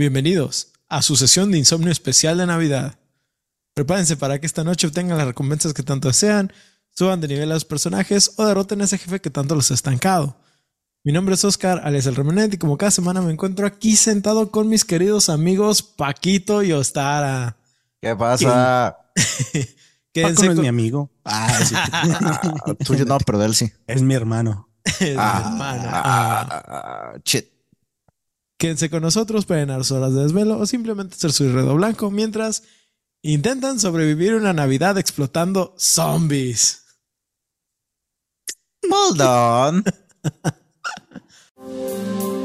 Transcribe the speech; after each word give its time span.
Bienvenidos 0.00 0.68
a 0.88 1.02
su 1.02 1.14
sesión 1.14 1.50
de 1.50 1.58
insomnio 1.58 1.92
especial 1.92 2.38
de 2.38 2.46
Navidad. 2.46 2.98
Prepárense 3.74 4.16
para 4.16 4.40
que 4.40 4.46
esta 4.46 4.64
noche 4.64 4.86
obtengan 4.86 5.18
las 5.18 5.26
recompensas 5.26 5.74
que 5.74 5.82
tanto 5.82 6.08
desean, 6.08 6.54
suban 6.88 7.20
de 7.20 7.28
nivel 7.28 7.50
a 7.50 7.54
los 7.56 7.66
personajes 7.66 8.32
o 8.38 8.46
derroten 8.46 8.80
a 8.80 8.84
ese 8.84 8.96
jefe 8.96 9.20
que 9.20 9.28
tanto 9.28 9.54
los 9.54 9.70
ha 9.70 9.74
estancado. 9.74 10.38
Mi 11.04 11.12
nombre 11.12 11.34
es 11.34 11.44
Oscar, 11.44 11.82
alias 11.84 12.06
el 12.06 12.16
Remenet, 12.16 12.54
y 12.54 12.56
como 12.56 12.78
cada 12.78 12.90
semana 12.90 13.20
me 13.20 13.30
encuentro 13.30 13.66
aquí 13.66 13.94
sentado 13.94 14.50
con 14.50 14.70
mis 14.70 14.86
queridos 14.86 15.28
amigos 15.28 15.82
Paquito 15.82 16.62
y 16.62 16.72
Ostara. 16.72 17.58
¿Qué 18.00 18.16
pasa? 18.16 18.96
Paco 20.14 20.44
no 20.44 20.52
es 20.52 20.58
mi 20.60 20.68
amigo. 20.68 21.10
Ah, 21.26 21.60
sí. 21.62 21.74
tuyo 22.86 23.04
no, 23.04 23.18
pero 23.18 23.44
él 23.44 23.54
sí. 23.54 23.70
Es 23.86 24.00
mi 24.00 24.14
hermano. 24.14 24.70
es 24.84 24.98
mi 24.98 25.08
hermano. 25.08 25.90
Ah. 25.92 27.12
Ah, 27.12 27.18
shit. 27.22 27.59
Quédense 28.60 28.90
con 28.90 29.00
nosotros 29.00 29.46
para 29.46 29.60
llenar 29.60 29.84
sus 29.84 29.92
horas 29.92 30.12
de 30.12 30.20
desvelo 30.20 30.58
o 30.58 30.66
simplemente 30.66 31.14
hacer 31.14 31.32
su 31.32 31.50
redo 31.50 31.74
blanco 31.76 32.10
mientras 32.10 32.62
intentan 33.22 33.80
sobrevivir 33.80 34.34
una 34.34 34.52
Navidad 34.52 34.98
explotando 34.98 35.74
zombies. 35.78 36.84
Hold 38.82 39.22
on. 39.22 39.84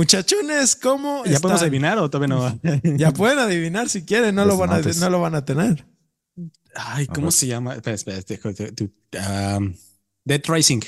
Muchachones, 0.00 0.76
¿cómo 0.76 1.24
¿Ya 1.24 1.32
están? 1.32 1.42
podemos 1.42 1.60
adivinar 1.62 1.98
o 1.98 2.08
todavía 2.08 2.34
no? 2.34 2.60
Ya 2.96 3.12
pueden 3.12 3.38
adivinar 3.38 3.90
si 3.90 4.02
quieren, 4.02 4.34
no, 4.34 4.46
lo 4.46 4.56
van, 4.56 4.70
a, 4.70 4.76
Antes. 4.76 4.96
no 4.96 5.10
lo 5.10 5.20
van 5.20 5.34
a 5.34 5.44
tener. 5.44 5.84
Ay, 6.74 7.06
¿cómo 7.06 7.30
se 7.30 7.46
llama? 7.46 7.74
Espera, 7.74 7.96
espera, 7.96 9.56
um, 9.58 9.74
Dead 10.24 10.40
Rising. 10.48 10.80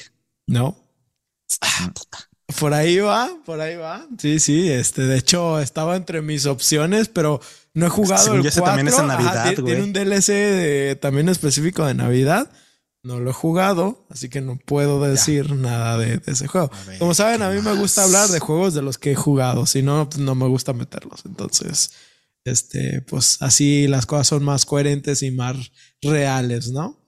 No. 0.46 0.76
Ah, 1.60 1.92
Por 2.58 2.72
ahí 2.72 2.98
va, 3.00 3.28
por 3.44 3.60
ahí 3.60 3.76
va. 3.76 4.06
Sí, 4.18 4.38
sí, 4.40 4.70
este, 4.70 5.02
de 5.02 5.18
hecho 5.18 5.60
estaba 5.60 5.96
entre 5.96 6.22
mis 6.22 6.46
opciones, 6.46 7.08
pero 7.08 7.38
no 7.74 7.84
he 7.86 7.90
jugado 7.90 8.22
Según 8.24 8.38
el 8.38 8.44
yo, 8.44 8.48
ese 8.48 8.60
4. 8.60 8.76
también 8.76 8.94
es 8.94 8.98
en 9.00 9.06
Navidad, 9.08 9.54
ti- 9.54 9.62
tiene 9.62 9.82
un 9.82 9.92
DLC 9.92 10.32
de- 10.32 10.96
también 10.96 11.28
específico 11.28 11.84
de 11.84 11.92
Navidad. 11.92 12.50
No 13.04 13.18
lo 13.18 13.30
he 13.30 13.32
jugado, 13.32 14.06
así 14.10 14.28
que 14.28 14.40
no 14.40 14.56
puedo 14.64 15.02
decir 15.02 15.52
nada 15.56 15.98
de, 15.98 16.18
de 16.18 16.32
ese 16.32 16.46
juego. 16.46 16.70
Ver, 16.86 16.98
Como 17.00 17.14
saben, 17.14 17.38
¿qué 17.38 17.44
a 17.44 17.50
mí 17.50 17.60
me 17.60 17.74
gusta 17.74 18.04
hablar 18.04 18.28
de 18.28 18.38
juegos 18.38 18.74
de 18.74 18.82
los 18.82 18.96
que 18.96 19.10
he 19.12 19.14
jugado, 19.16 19.66
si 19.66 19.82
no, 19.82 20.08
pues 20.08 20.20
no 20.20 20.36
me 20.36 20.46
gusta 20.46 20.72
meterlos. 20.72 21.22
Entonces, 21.26 21.90
este, 22.44 23.02
pues 23.02 23.38
así 23.40 23.88
las 23.88 24.06
cosas 24.06 24.28
son 24.28 24.44
más 24.44 24.64
coherentes 24.64 25.22
y 25.24 25.32
más 25.32 25.56
reales, 26.00 26.70
¿no? 26.70 27.04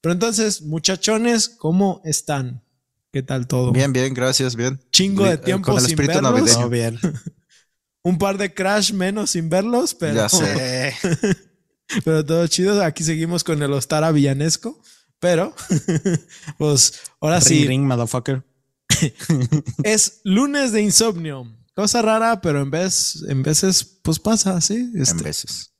Pero 0.00 0.12
entonces, 0.14 0.62
muchachones, 0.62 1.48
¿cómo 1.48 2.00
están? 2.04 2.64
¿Qué 3.12 3.22
tal 3.22 3.46
todo? 3.46 3.70
Bien, 3.70 3.92
bien, 3.92 4.14
gracias, 4.14 4.56
bien. 4.56 4.80
Chingo 4.90 5.24
de 5.24 5.34
Eh, 5.34 5.38
tiempo 5.38 5.66
Con 5.72 5.78
el 5.78 5.86
sin 5.86 5.92
espíritu 5.92 6.22
verlos. 6.24 6.58
navideño. 6.58 6.68
Bien. 6.68 6.98
Un 8.02 8.18
par 8.18 8.36
de 8.36 8.52
crash 8.52 8.92
menos 8.92 9.30
sin 9.30 9.48
verlos, 9.48 9.94
pero, 9.94 10.14
Ya 10.16 10.28
sé. 10.28 10.92
pero 12.04 12.24
todo 12.24 12.46
chido. 12.48 12.82
Aquí 12.84 13.04
seguimos 13.04 13.42
con 13.44 13.62
el 13.62 13.72
Ostara 13.72 14.10
villanesco. 14.12 14.80
Pero, 15.20 15.54
pues 16.58 17.00
ahora 17.20 17.38
Ring, 17.38 17.48
sí, 17.48 17.66
ring, 17.66 17.84
motherfucker. 17.84 18.44
es 19.82 20.20
lunes 20.24 20.72
de 20.72 20.82
insomnio. 20.82 21.46
Cosa 21.74 22.00
rara, 22.00 22.40
pero 22.40 22.62
en 22.62 22.70
vez, 22.70 23.22
en 23.28 23.42
veces, 23.42 23.84
pues 24.02 24.18
pasa. 24.18 24.58
En 24.70 25.00
Este, 25.00 25.22
veces. 25.22 25.74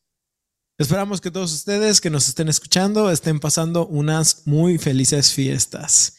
Esperamos 0.78 1.22
que 1.22 1.30
todos 1.30 1.54
ustedes 1.54 2.02
que 2.02 2.10
nos 2.10 2.28
estén 2.28 2.48
escuchando 2.48 3.10
estén 3.10 3.40
pasando 3.40 3.86
unas 3.86 4.46
muy 4.46 4.76
felices 4.76 5.32
fiestas. 5.32 6.16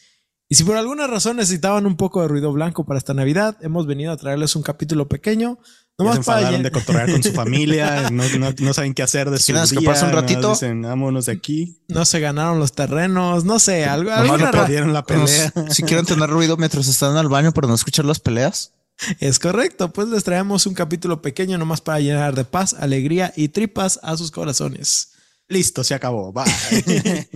Y 0.48 0.56
si 0.56 0.64
por 0.64 0.76
alguna 0.76 1.06
razón 1.06 1.36
necesitaban 1.36 1.86
un 1.86 1.96
poco 1.96 2.22
de 2.22 2.28
ruido 2.28 2.52
blanco 2.52 2.84
para 2.84 2.98
esta 2.98 3.14
Navidad, 3.14 3.56
hemos 3.60 3.86
venido 3.86 4.10
a 4.10 4.16
traerles 4.16 4.56
un 4.56 4.62
capítulo 4.62 5.06
pequeño. 5.06 5.60
Ya 6.06 6.12
se 6.12 6.18
enfadaron 6.18 6.62
de 6.62 6.70
cotorrear 6.70 7.10
con 7.10 7.22
su 7.22 7.32
familia, 7.32 8.08
no, 8.12 8.22
no, 8.38 8.54
no 8.58 8.72
saben 8.74 8.94
qué 8.94 9.02
hacer 9.02 9.30
de 9.30 9.38
su 9.38 9.46
¿Quieren 9.46 9.64
día. 9.64 9.78
escaparse 9.80 10.04
un 10.04 10.10
nomás 10.10 10.22
ratito? 10.22 10.50
Dicen, 10.52 10.82
vámonos 10.82 11.26
de 11.26 11.32
aquí. 11.32 11.82
no 11.88 12.04
se 12.04 12.20
ganaron 12.20 12.60
los 12.60 12.72
terrenos, 12.72 13.44
no 13.44 13.58
sé, 13.58 13.84
algo, 13.84 14.10
ra- 14.10 14.50
perdieron 14.52 14.92
la 14.92 15.04
pelea. 15.04 15.52
Si 15.70 15.82
quieren 15.82 16.06
tener 16.06 16.30
ruido 16.30 16.56
mientras 16.56 16.86
están 16.86 17.16
al 17.16 17.28
baño 17.28 17.52
para 17.52 17.66
no 17.66 17.74
escuchar 17.74 18.04
las 18.04 18.20
peleas. 18.20 18.72
Es 19.20 19.38
correcto, 19.38 19.92
pues 19.92 20.08
les 20.08 20.24
traemos 20.24 20.66
un 20.66 20.74
capítulo 20.74 21.20
pequeño 21.22 21.56
nomás 21.58 21.80
para 21.80 22.00
llenar 22.00 22.34
de 22.34 22.44
paz, 22.44 22.74
alegría 22.78 23.32
y 23.36 23.48
tripas 23.48 23.98
a 24.02 24.16
sus 24.16 24.30
corazones. 24.30 25.10
Listo, 25.48 25.82
se 25.84 25.94
acabó. 25.94 26.32
Bye. 26.32 26.44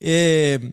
Eh, 0.00 0.72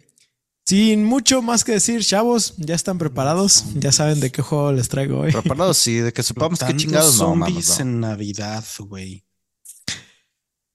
sin 0.65 1.03
mucho 1.05 1.41
más 1.41 1.63
que 1.63 1.73
decir, 1.73 2.03
chavos, 2.03 2.55
ya 2.57 2.73
están 2.75 2.97
preparados, 2.97 3.65
ya 3.75 3.91
saben 3.91 4.19
de 4.19 4.31
qué 4.31 4.41
juego 4.41 4.71
les 4.71 4.89
traigo 4.89 5.19
hoy. 5.19 5.31
Preparados, 5.31 5.77
sí, 5.77 5.95
de 5.97 6.11
que 6.11 6.23
sepamos 6.23 6.59
qué 6.59 6.75
chingados 6.75 7.13
no, 7.19 7.25
zombies 7.25 7.69
no. 7.77 7.81
en 7.83 7.99
Navidad, 7.99 8.63
güey. 8.79 9.23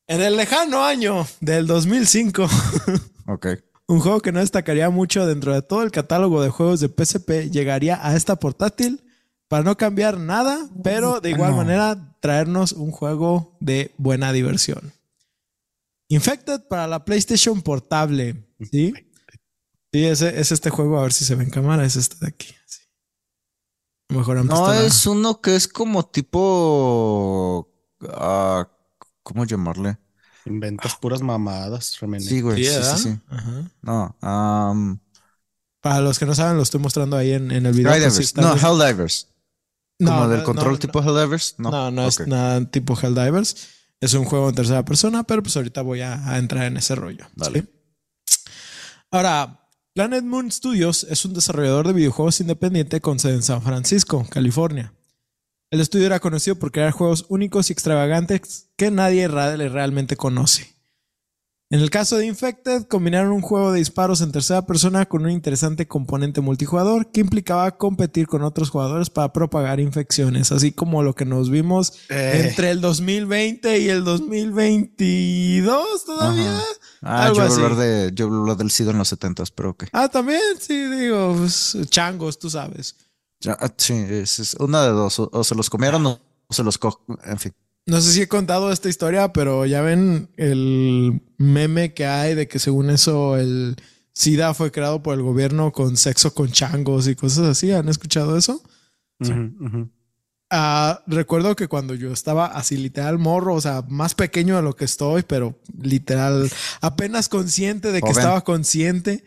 En 0.06 0.20
el 0.22 0.36
lejano 0.36 0.84
año 0.84 1.26
del 1.40 1.66
2005, 1.66 2.48
Ok. 3.26 3.46
un 3.86 4.00
juego 4.00 4.20
que 4.20 4.32
no 4.32 4.40
destacaría 4.40 4.90
mucho 4.90 5.26
dentro 5.26 5.54
de 5.54 5.62
todo 5.62 5.82
el 5.82 5.90
catálogo 5.90 6.42
de 6.42 6.50
juegos 6.50 6.80
de 6.80 6.88
PSP 6.88 7.50
llegaría 7.50 8.04
a 8.04 8.16
esta 8.16 8.36
portátil 8.36 9.02
para 9.48 9.64
no 9.64 9.76
cambiar 9.76 10.18
nada, 10.18 10.68
pero 10.84 11.20
de 11.20 11.30
igual 11.30 11.52
no. 11.52 11.56
manera 11.58 12.16
traernos 12.20 12.72
un 12.72 12.90
juego 12.92 13.56
de 13.60 13.92
buena 13.98 14.32
diversión. 14.32 14.92
Infected 16.08 16.60
para 16.68 16.86
la 16.88 17.04
PlayStation 17.04 17.62
portable, 17.62 18.48
¿sí? 18.70 18.92
Sí, 19.92 20.04
ese 20.04 20.40
es 20.40 20.52
este 20.52 20.70
juego, 20.70 20.98
a 20.98 21.02
ver 21.02 21.12
si 21.12 21.24
se 21.24 21.34
ve 21.34 21.44
en 21.44 21.50
cámara, 21.50 21.84
es 21.84 21.96
este 21.96 22.16
de 22.20 22.28
aquí. 22.28 22.54
sí. 22.66 22.80
A 24.08 24.14
lo 24.14 24.18
mejor 24.20 24.38
han 24.38 24.46
No, 24.46 24.68
la- 24.68 24.84
es 24.86 25.06
uno 25.06 25.40
que 25.40 25.56
es 25.56 25.68
como 25.68 26.04
tipo. 26.06 27.68
ah, 28.08 28.68
¿Cómo 29.22 29.44
llamarle? 29.44 29.98
Inventas 30.46 30.96
puras 30.96 31.22
mamadas, 31.22 31.98
Remené. 32.00 32.24
Sí, 32.24 32.40
güey. 32.40 32.64
Sí, 32.64 32.70
Sí, 32.72 32.98
sí. 33.02 33.20
No. 33.82 34.16
Um, 34.22 34.98
Para 35.80 36.00
los 36.00 36.18
que 36.18 36.26
no 36.26 36.34
saben, 36.34 36.56
lo 36.56 36.62
estoy 36.62 36.80
mostrando 36.80 37.16
ahí 37.16 37.32
en, 37.32 37.50
en 37.50 37.66
el 37.66 37.72
video. 37.72 37.92
tal 37.92 38.44
No, 38.44 38.56
Helldivers. 38.56 39.28
No, 39.98 40.10
Como 40.12 40.28
del 40.28 40.42
control 40.42 40.72
no, 40.72 40.78
tipo 40.78 41.00
Helldivers. 41.02 41.54
No, 41.58 41.70
No, 41.70 41.90
no, 41.90 42.08
es 42.08 42.26
nada 42.26 42.64
tipo 42.70 42.98
Helldivers. 43.00 43.68
Es 44.00 44.14
un 44.14 44.24
juego 44.24 44.48
en 44.48 44.54
tercera 44.54 44.82
persona, 44.84 45.24
pero 45.24 45.42
pues 45.42 45.56
ahorita 45.56 45.82
voy 45.82 46.00
a, 46.00 46.26
a 46.26 46.38
entrar 46.38 46.64
en 46.64 46.78
ese 46.78 46.94
rollo. 46.94 47.26
Vale. 47.36 47.60
¿sí? 47.60 47.68
Ahora, 49.10 49.59
Planet 50.00 50.24
Moon 50.24 50.50
Studios 50.50 51.04
es 51.10 51.26
un 51.26 51.34
desarrollador 51.34 51.86
de 51.86 51.92
videojuegos 51.92 52.40
independiente 52.40 53.02
con 53.02 53.18
sede 53.18 53.34
en 53.34 53.42
San 53.42 53.60
Francisco, 53.60 54.26
California. 54.30 54.94
El 55.70 55.82
estudio 55.82 56.06
era 56.06 56.20
conocido 56.20 56.56
por 56.56 56.72
crear 56.72 56.90
juegos 56.90 57.26
únicos 57.28 57.68
y 57.68 57.74
extravagantes 57.74 58.70
que 58.78 58.90
nadie 58.90 59.28
realmente 59.28 60.16
conoce. 60.16 60.74
En 61.72 61.78
el 61.78 61.88
caso 61.88 62.16
de 62.16 62.26
Infected, 62.26 62.88
combinaron 62.88 63.30
un 63.30 63.42
juego 63.42 63.70
de 63.70 63.78
disparos 63.78 64.22
en 64.22 64.32
tercera 64.32 64.66
persona 64.66 65.06
con 65.06 65.22
un 65.22 65.30
interesante 65.30 65.86
componente 65.86 66.40
multijugador 66.40 67.12
que 67.12 67.20
implicaba 67.20 67.76
competir 67.78 68.26
con 68.26 68.42
otros 68.42 68.70
jugadores 68.70 69.08
para 69.08 69.32
propagar 69.32 69.78
infecciones, 69.78 70.50
así 70.50 70.72
como 70.72 71.04
lo 71.04 71.14
que 71.14 71.24
nos 71.24 71.48
vimos 71.48 71.92
Eh. 72.08 72.44
entre 72.48 72.72
el 72.72 72.80
2020 72.80 73.78
y 73.78 73.88
el 73.88 74.02
2022 74.02 76.04
todavía. 76.04 76.56
Ajá. 76.56 76.64
Ah, 77.02 77.22
Algo 77.26 77.36
yo 77.36 77.42
así. 77.44 77.54
hablar 77.62 77.76
de, 77.76 78.10
yo 78.14 78.26
hablar 78.26 78.56
del 78.56 78.70
SIDA 78.72 78.90
en 78.90 78.98
los 78.98 79.08
70 79.08 79.44
pero 79.54 79.70
ok. 79.70 79.84
Ah, 79.92 80.08
también, 80.08 80.40
sí, 80.58 80.74
digo, 80.86 81.36
pues, 81.38 81.78
changos, 81.88 82.36
tú 82.38 82.50
sabes. 82.50 82.96
Ah, 83.46 83.70
sí, 83.76 83.94
es, 83.94 84.40
es 84.40 84.54
una 84.54 84.82
de 84.82 84.90
dos. 84.90 85.20
O, 85.20 85.30
o 85.32 85.44
se 85.44 85.54
los 85.54 85.70
comieron 85.70 86.04
o, 86.04 86.20
o 86.48 86.52
se 86.52 86.64
los 86.64 86.76
co 86.78 87.00
En 87.24 87.38
fin. 87.38 87.54
No 87.86 88.00
sé 88.00 88.12
si 88.12 88.22
he 88.22 88.28
contado 88.28 88.70
esta 88.72 88.88
historia, 88.88 89.32
pero 89.32 89.66
ya 89.66 89.80
ven 89.82 90.30
el 90.36 91.22
meme 91.38 91.92
que 91.94 92.06
hay 92.06 92.34
de 92.34 92.46
que 92.46 92.58
según 92.58 92.90
eso 92.90 93.36
el 93.36 93.76
SIDA 94.12 94.54
fue 94.54 94.70
creado 94.70 95.02
por 95.02 95.14
el 95.14 95.22
gobierno 95.22 95.72
con 95.72 95.96
sexo 95.96 96.32
con 96.34 96.50
changos 96.52 97.08
y 97.08 97.16
cosas 97.16 97.46
así. 97.46 97.72
¿Han 97.72 97.88
escuchado 97.88 98.36
eso? 98.36 98.62
Ah, 100.52 101.02
recuerdo 101.06 101.54
que 101.54 101.68
cuando 101.68 101.94
yo 101.94 102.12
estaba 102.12 102.46
así 102.46 102.76
literal 102.76 103.18
morro, 103.18 103.54
o 103.54 103.60
sea, 103.60 103.84
más 103.88 104.14
pequeño 104.16 104.56
de 104.56 104.62
lo 104.62 104.74
que 104.74 104.84
estoy, 104.84 105.22
pero 105.22 105.56
literal 105.80 106.50
apenas 106.80 107.28
consciente 107.28 107.92
de 107.92 108.00
que 108.00 108.08
Joven. 108.08 108.18
estaba 108.18 108.40
consciente, 108.42 109.22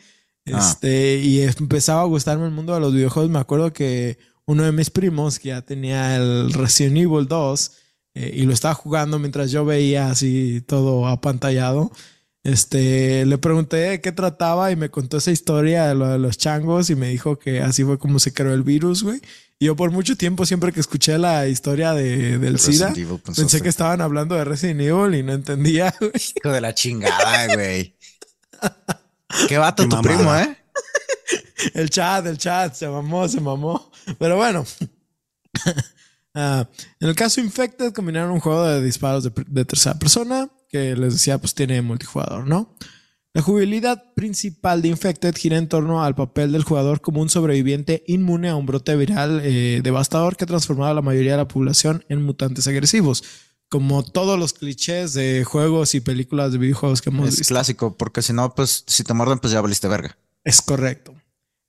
Ah. 0.51 0.59
este, 0.59 1.19
y 1.19 1.41
empezaba 1.41 2.01
a 2.01 2.05
gustarme 2.05 2.45
el 2.45 2.51
mundo 2.51 2.73
de 2.73 2.81
los 2.81 2.93
videojuegos. 2.93 3.31
Me 3.31 3.39
acuerdo 3.39 3.71
que 3.71 4.17
uno 4.45 4.63
de 4.63 4.73
mis 4.73 4.89
primos 4.89 5.39
que 5.39 5.49
ya 5.49 5.61
tenía 5.61 6.17
el 6.17 6.51
Resident 6.51 6.97
Evil 6.97 7.25
2 7.29 7.71
eh, 8.15 8.31
y 8.33 8.43
lo 8.43 8.53
estaba 8.53 8.73
jugando 8.73 9.19
mientras 9.19 9.51
yo 9.51 9.65
veía 9.65 10.09
así 10.09 10.61
todo 10.61 11.07
apantallado. 11.07 11.91
Este, 12.43 13.25
le 13.25 13.37
pregunté 13.37 13.77
de 13.77 14.01
qué 14.01 14.11
trataba 14.11 14.69
y 14.69 14.75
me 14.75 14.89
contó 14.89 15.17
esa 15.17 15.31
historia 15.31 15.87
de 15.87 15.95
lo 15.95 16.09
de 16.09 16.19
los 16.19 16.37
changos 16.37 16.89
y 16.89 16.95
me 16.95 17.07
dijo 17.07 17.39
que 17.39 17.61
así 17.61 17.85
fue 17.85 17.97
como 17.97 18.19
se 18.19 18.33
creó 18.33 18.53
el 18.53 18.63
virus, 18.63 19.03
güey. 19.03 19.21
Y 19.59 19.67
yo 19.67 19.77
por 19.77 19.91
mucho 19.91 20.17
tiempo, 20.17 20.45
siempre 20.45 20.73
que 20.73 20.81
escuché 20.81 21.17
la 21.17 21.47
historia 21.47 21.93
de, 21.93 22.37
del 22.37 22.59
SIDA, 22.59 22.91
Evil, 22.91 23.21
pensé 23.35 23.61
que 23.61 23.69
estaban 23.69 24.01
hablando 24.01 24.35
de 24.35 24.43
Resident 24.43 24.81
Evil 24.81 25.15
y 25.15 25.23
no 25.23 25.31
entendía, 25.31 25.95
güey. 25.99 26.11
Hijo 26.35 26.51
de 26.51 26.59
la 26.61 26.75
chingada, 26.75 27.55
güey. 27.55 27.95
Qué 29.47 29.57
vato 29.57 29.83
Qué 29.83 29.89
tu 29.89 29.95
mamada. 29.95 30.15
primo, 30.15 30.35
¿eh? 30.35 30.57
El 31.73 31.89
chat, 31.89 32.25
el 32.25 32.37
chat, 32.37 32.73
se 32.73 32.89
mamó, 32.89 33.27
se 33.29 33.39
mamó. 33.39 33.89
Pero 34.19 34.35
bueno. 34.35 34.65
Ah, 36.33 36.67
en 36.99 37.09
el 37.09 37.15
caso 37.15 37.41
Infected, 37.41 37.93
combinaron 37.93 38.31
un 38.31 38.39
juego 38.39 38.63
de 38.65 38.81
disparos 38.83 39.23
de, 39.23 39.31
de 39.47 39.65
tercera 39.65 39.97
persona, 39.99 40.49
que 40.69 40.95
les 40.95 41.13
decía, 41.13 41.37
pues 41.37 41.53
tiene 41.53 41.81
multijugador, 41.81 42.47
¿no? 42.47 42.75
La 43.35 43.41
jugabilidad 43.41 44.13
principal 44.15 44.81
de 44.83 44.89
Infected 44.89 45.35
gira 45.35 45.57
en 45.57 45.67
torno 45.67 46.03
al 46.03 46.13
papel 46.15 46.51
del 46.51 46.63
jugador 46.63 47.01
como 47.01 47.19
un 47.21 47.29
sobreviviente 47.29 48.03
inmune 48.07 48.49
a 48.49 48.55
un 48.55 48.65
brote 48.67 48.95
viral 48.95 49.41
eh, 49.43 49.81
devastador 49.83 50.35
que 50.37 50.45
transformaba 50.45 50.91
a 50.91 50.93
la 50.93 51.01
mayoría 51.01 51.31
de 51.31 51.37
la 51.37 51.47
población 51.47 52.05
en 52.09 52.23
mutantes 52.23 52.67
agresivos. 52.67 53.23
Como 53.69 54.03
todos 54.03 54.37
los 54.37 54.53
clichés 54.53 55.13
de 55.13 55.43
juegos 55.45 55.95
y 55.95 55.99
películas 56.01 56.51
de 56.51 56.59
videojuegos 56.59 57.01
que 57.01 57.09
hemos 57.09 57.27
Es 57.29 57.37
visto. 57.39 57.51
clásico, 57.55 57.97
porque 57.97 58.21
si 58.21 58.33
no, 58.33 58.53
pues 58.53 58.83
si 58.85 59.03
te 59.03 59.15
muerden, 59.15 59.39
pues 59.39 59.51
ya 59.51 59.61
valiste 59.61 59.87
verga. 59.87 60.15
Es 60.43 60.61
correcto. 60.61 61.15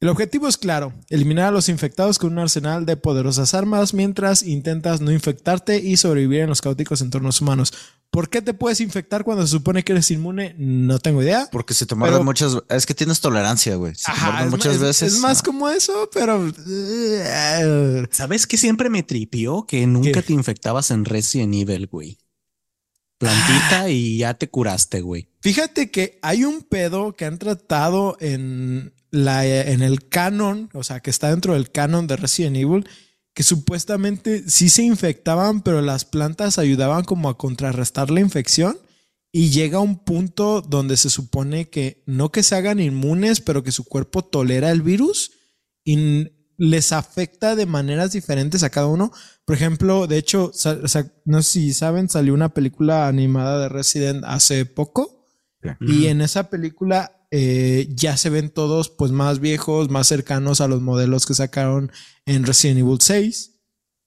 El 0.00 0.08
objetivo 0.10 0.48
es 0.48 0.58
claro, 0.58 0.92
eliminar 1.08 1.46
a 1.46 1.50
los 1.50 1.68
infectados 1.70 2.18
con 2.18 2.32
un 2.32 2.38
arsenal 2.38 2.84
de 2.84 2.96
poderosas 2.96 3.54
armas 3.54 3.94
mientras 3.94 4.42
intentas 4.42 5.00
no 5.00 5.10
infectarte 5.12 5.78
y 5.78 5.96
sobrevivir 5.96 6.40
en 6.40 6.48
los 6.50 6.60
caóticos 6.60 7.00
entornos 7.00 7.40
humanos. 7.40 7.72
¿Por 8.10 8.28
qué 8.28 8.42
te 8.42 8.52
puedes 8.54 8.80
infectar 8.80 9.24
cuando 9.24 9.44
se 9.46 9.52
supone 9.52 9.82
que 9.82 9.92
eres 9.92 10.10
inmune? 10.10 10.54
No 10.58 10.98
tengo 10.98 11.22
idea. 11.22 11.48
Porque 11.50 11.72
si 11.74 11.86
te 11.86 11.96
Pero- 11.96 12.22
muchas, 12.22 12.56
es 12.68 12.84
que 12.86 12.94
tienes 12.94 13.20
tolerancia, 13.20 13.76
güey. 13.76 13.94
Si 13.94 14.04
te 14.04 14.10
Ajá, 14.12 14.44
es 14.44 14.50
muchas 14.50 14.74
más- 14.74 14.82
veces. 14.82 15.14
Es 15.14 15.20
más 15.20 15.38
no. 15.38 15.44
como 15.52 15.68
eso, 15.70 16.10
pero... 16.12 16.52
eh, 16.68 18.06
¿Sabes 18.10 18.46
qué 18.46 18.56
siempre 18.58 18.90
me 18.90 19.02
tripió? 19.04 19.64
Que 19.66 19.86
nunca 19.86 20.12
¿Qué? 20.12 20.22
te 20.22 20.32
infectabas 20.32 20.90
en 20.90 21.04
Resident 21.06 21.54
Evil, 21.54 21.86
güey. 21.86 22.18
Plantita 23.18 23.88
y 23.88 24.18
ya 24.18 24.34
te 24.34 24.50
curaste, 24.50 25.00
güey. 25.00 25.28
Fíjate 25.40 25.90
que 25.90 26.18
hay 26.20 26.44
un 26.44 26.62
pedo 26.62 27.14
que 27.14 27.24
han 27.24 27.38
tratado 27.38 28.16
en, 28.20 28.92
la, 29.14 29.46
en 29.46 29.82
el 29.82 30.08
canon, 30.08 30.68
o 30.74 30.82
sea, 30.84 31.00
que 31.00 31.10
está 31.10 31.30
dentro 31.30 31.54
del 31.54 31.70
canon 31.70 32.06
de 32.06 32.16
Resident 32.16 32.56
Evil, 32.56 32.86
que 33.34 33.42
supuestamente 33.42 34.48
sí 34.48 34.68
se 34.68 34.82
infectaban, 34.82 35.62
pero 35.62 35.80
las 35.82 36.04
plantas 36.04 36.58
ayudaban 36.58 37.04
como 37.04 37.28
a 37.28 37.38
contrarrestar 37.38 38.10
la 38.10 38.20
infección. 38.20 38.76
Y 39.36 39.50
llega 39.50 39.80
un 39.80 40.04
punto 40.04 40.60
donde 40.60 40.96
se 40.96 41.10
supone 41.10 41.68
que 41.68 42.04
no 42.06 42.30
que 42.30 42.44
se 42.44 42.54
hagan 42.54 42.78
inmunes, 42.78 43.40
pero 43.40 43.64
que 43.64 43.72
su 43.72 43.84
cuerpo 43.84 44.22
tolera 44.24 44.70
el 44.70 44.82
virus 44.82 45.32
y 45.84 46.28
les 46.56 46.92
afecta 46.92 47.56
de 47.56 47.66
maneras 47.66 48.12
diferentes 48.12 48.62
a 48.62 48.70
cada 48.70 48.86
uno. 48.86 49.10
Por 49.44 49.56
ejemplo, 49.56 50.06
de 50.06 50.18
hecho, 50.18 50.52
sa- 50.54 50.78
o 50.80 50.86
sea, 50.86 51.10
no 51.24 51.42
sé 51.42 51.50
si 51.50 51.72
saben, 51.72 52.08
salió 52.08 52.32
una 52.32 52.54
película 52.54 53.08
animada 53.08 53.58
de 53.60 53.68
Resident 53.68 54.22
hace 54.24 54.66
poco. 54.66 55.26
Y 55.80 56.06
en 56.06 56.20
esa 56.20 56.48
película 56.50 57.23
eh, 57.36 57.88
ya 57.90 58.16
se 58.16 58.30
ven 58.30 58.48
todos 58.48 58.90
pues 58.90 59.10
más 59.10 59.40
viejos, 59.40 59.90
más 59.90 60.06
cercanos 60.06 60.60
a 60.60 60.68
los 60.68 60.80
modelos 60.80 61.26
que 61.26 61.34
sacaron 61.34 61.90
en 62.26 62.44
Resident 62.46 62.78
Evil 62.78 62.98
6. 63.00 63.56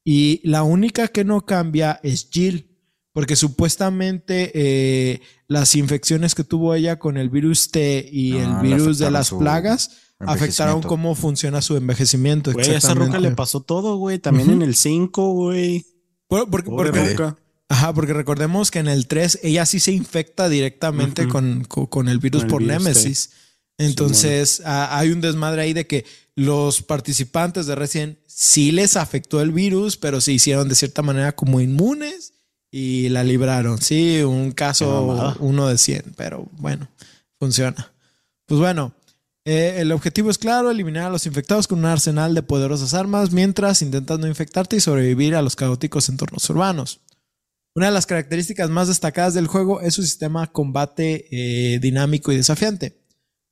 Y 0.06 0.40
la 0.48 0.64
única 0.64 1.10
que 1.10 1.26
no 1.26 1.46
cambia 1.46 2.00
es 2.04 2.30
Jill, 2.32 2.78
porque 3.12 3.36
supuestamente 3.36 4.52
eh, 4.54 5.22
las 5.50 5.76
infecciones 5.76 6.36
que 6.36 6.46
tuvo 6.46 6.74
ella 6.74 6.98
con 7.00 7.18
el 7.18 7.30
virus 7.30 7.70
T 7.72 8.08
y 8.10 8.38
Ah, 8.38 8.62
el 8.62 8.68
virus 8.70 8.98
de 9.00 9.12
las 9.12 9.30
plagas 9.32 9.92
afectaron 10.20 10.82
cómo 10.88 11.14
funciona 11.16 11.62
su 11.62 11.76
envejecimiento. 11.76 12.54
Güey, 12.54 12.70
a 12.70 12.78
esa 12.78 12.94
roca 12.94 13.20
le 13.20 13.32
pasó 13.36 13.60
todo, 13.62 13.98
güey. 13.98 14.20
También 14.20 14.50
en 14.52 14.62
el 14.62 14.76
5, 14.76 15.34
güey. 15.34 15.86
Por- 16.28 16.50
porque, 16.50 16.70
Pobre 16.70 16.92
porque-. 16.92 17.47
Ajá, 17.70 17.94
porque 17.94 18.14
recordemos 18.14 18.72
que 18.72 18.80
en 18.80 18.88
el 18.88 19.08
3 19.08 19.40
ella 19.44 19.66
sí 19.66 19.80
se 19.80 19.92
infecta 19.92 20.48
directamente 20.50 21.28
con, 21.28 21.66
con- 21.66 21.86
con 21.88 22.08
el 22.08 22.20
virus 22.20 22.44
Con 22.44 22.48
el 22.48 22.52
por 22.52 22.62
virus 22.62 22.78
T. 22.78 22.80
Némesis. 22.84 23.30
Entonces 23.78 24.62
hay 24.66 25.12
un 25.12 25.22
desmadre 25.22 25.62
ahí 25.62 25.74
de 25.74 25.86
que 25.86 26.06
los 26.36 26.82
participantes 26.82 27.66
de 27.68 27.76
Resident 27.76 28.18
sí 28.28 28.72
les 28.72 28.96
afectó 28.96 29.42
el 29.42 29.52
virus, 29.52 29.98
pero 29.98 30.20
se 30.22 30.32
hicieron 30.34 30.68
de 30.70 30.76
cierta 30.76 31.02
manera 31.02 31.36
como 31.36 31.60
inmunes 31.62 32.34
y 32.72 33.10
la 33.10 33.24
libraron. 33.24 33.80
Sí, 33.82 34.22
un 34.22 34.52
caso 34.52 35.36
uno 35.40 35.68
de 35.68 35.78
100, 35.78 36.14
pero 36.16 36.48
bueno, 36.54 36.90
funciona. 37.40 37.92
Pues 38.46 38.60
bueno, 38.60 38.94
eh, 39.46 39.76
el 39.80 39.92
objetivo 39.92 40.30
es 40.32 40.38
claro, 40.38 40.72
eliminar 40.72 41.06
a 41.06 41.10
los 41.10 41.26
infectados 41.26 41.68
con 41.68 41.80
un 41.80 41.86
arsenal 41.86 42.34
de 42.34 42.44
poderosas 42.44 42.94
armas 42.94 43.32
mientras 43.32 43.82
intentas 43.82 44.18
no 44.20 44.28
infectarte 44.28 44.76
y 44.76 44.80
sobrevivir 44.80 45.36
a 45.36 45.42
los 45.42 45.56
caóticos 45.56 46.10
entornos 46.10 46.50
urbanos. 46.50 47.00
Una 47.78 47.86
de 47.86 47.92
las 47.92 48.08
características 48.08 48.72
más 48.72 48.88
destacadas 48.88 49.36
del 49.36 49.46
juego 49.46 49.82
es 49.82 49.94
su 49.94 50.02
sistema 50.02 50.52
combate 50.52 51.28
eh, 51.30 51.78
dinámico 51.78 52.32
y 52.32 52.36
desafiante. 52.36 53.06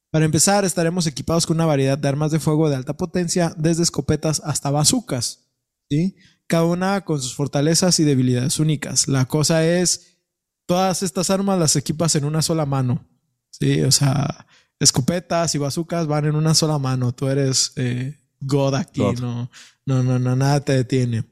Para 0.10 0.25
empezar, 0.25 0.66
estaremos 0.66 1.06
equipados 1.06 1.45
con 1.45 1.57
una 1.57 1.68
variedad 1.68 1.95
de 1.95 2.07
armas 2.07 2.31
de 2.31 2.39
fuego 2.39 2.68
de 2.68 2.75
alta 2.75 2.98
potencia, 2.98 3.54
desde 3.56 3.83
escopetas 3.83 4.42
hasta 4.44 4.72
bazucas. 4.72 5.45
¿sí? 5.92 6.16
Cada 6.48 6.63
una 6.63 7.01
con 7.01 7.22
sus 7.22 7.36
fortalezas 7.36 8.00
y 8.00 8.04
debilidades 8.04 8.57
únicas. 8.57 9.07
La 9.07 9.25
cosa 9.25 9.63
es, 9.63 10.18
todas 10.66 11.04
estas 11.04 11.30
armas 11.30 11.60
las 11.60 11.75
equipas 11.75 12.16
en 12.16 12.25
una 12.25 12.42
sola 12.42 12.66
mano. 12.66 13.07
¿sí? 13.51 13.83
O 13.83 13.92
sea, 13.92 14.48
escopetas 14.80 15.54
y 15.54 15.60
bazucas 15.60 16.07
van 16.07 16.25
en 16.25 16.36
una 16.36 16.56
sola 16.56 16.80
mano. 16.80 17.13
Tú 17.13 17.27
eres 17.27 17.74
eh, 17.75 18.18
God 18.39 18.74
aquí, 18.74 19.01
God. 19.01 19.19
No, 19.19 19.51
no, 19.86 20.01
no, 20.01 20.18
no, 20.18 20.36
nada 20.36 20.62
te 20.62 20.74
detiene. 20.74 21.25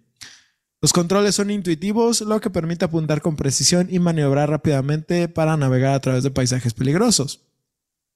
Los 0.84 0.92
controles 0.92 1.34
son 1.34 1.50
intuitivos, 1.50 2.20
lo 2.20 2.42
que 2.42 2.50
permite 2.50 2.84
apuntar 2.84 3.22
con 3.22 3.38
precisión 3.38 3.88
y 3.90 4.00
maniobrar 4.00 4.50
rápidamente 4.50 5.30
para 5.30 5.56
navegar 5.56 5.94
a 5.94 6.00
través 6.02 6.24
de 6.24 6.30
paisajes 6.30 6.74
peligrosos. 6.74 7.40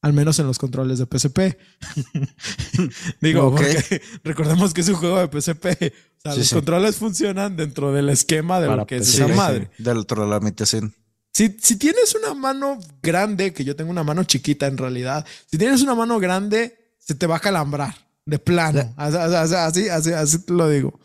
Al 0.01 0.11
menos 0.11 0.37
en 0.39 0.47
los 0.47 0.59
controles 0.59 0.99
de 0.99 1.05
PSP. 1.05 1.57
Digo, 3.21 3.47
Ok. 3.47 3.55
porque 3.61 4.01
recordemos 4.23 4.73
que 4.73 4.81
es 4.81 4.89
un 4.89 4.95
juego 4.95 5.17
de 5.25 5.27
PSP. 5.41 5.65
O 5.65 6.21
sea, 6.21 6.33
Sí, 6.33 6.39
los 6.39 6.47
sí. 6.49 6.55
controles 6.55 6.97
funcionan 6.97 7.55
dentro 7.55 7.93
del 7.93 8.09
esquema 8.09 8.59
de 8.59 8.67
Para 8.67 8.81
lo 8.81 8.85
que 8.85 8.97
es 8.97 9.07
esa 9.13 9.27
sí. 9.27 9.33
madre. 9.33 9.71
Dentro 9.77 10.23
de 10.23 10.29
la 10.29 10.35
habitación. 10.35 10.93
Si, 11.33 11.55
si 11.61 11.77
tienes 11.77 12.15
una 12.15 12.33
mano 12.33 12.79
grande, 13.01 13.53
que 13.53 13.63
yo 13.63 13.77
tengo 13.77 13.91
una 13.91 14.03
mano 14.03 14.25
chiquita 14.25 14.67
en 14.67 14.77
realidad, 14.77 15.25
si 15.49 15.57
tienes 15.57 15.81
una 15.81 15.95
mano 15.95 16.19
grande, 16.19 16.77
se 16.99 17.15
te 17.15 17.27
va 17.27 17.37
a 17.37 17.39
calambrar 17.39 17.95
de 18.25 18.39
plano. 18.39 18.93
Así, 18.97 19.15
así, 19.55 19.87
así, 19.87 20.11
así 20.11 20.39
te 20.39 20.51
lo 20.53 20.67
digo. 20.69 20.99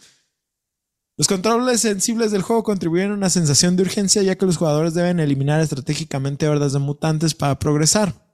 Los 1.22 1.28
controles 1.28 1.80
sensibles 1.80 2.32
del 2.32 2.42
juego 2.42 2.64
contribuyen 2.64 3.12
a 3.12 3.14
una 3.14 3.30
sensación 3.30 3.76
de 3.76 3.84
urgencia, 3.84 4.24
ya 4.24 4.34
que 4.34 4.44
los 4.44 4.56
jugadores 4.56 4.92
deben 4.92 5.20
eliminar 5.20 5.60
estratégicamente 5.60 6.48
hordas 6.48 6.72
de 6.72 6.80
mutantes 6.80 7.32
para 7.32 7.60
progresar. 7.60 8.26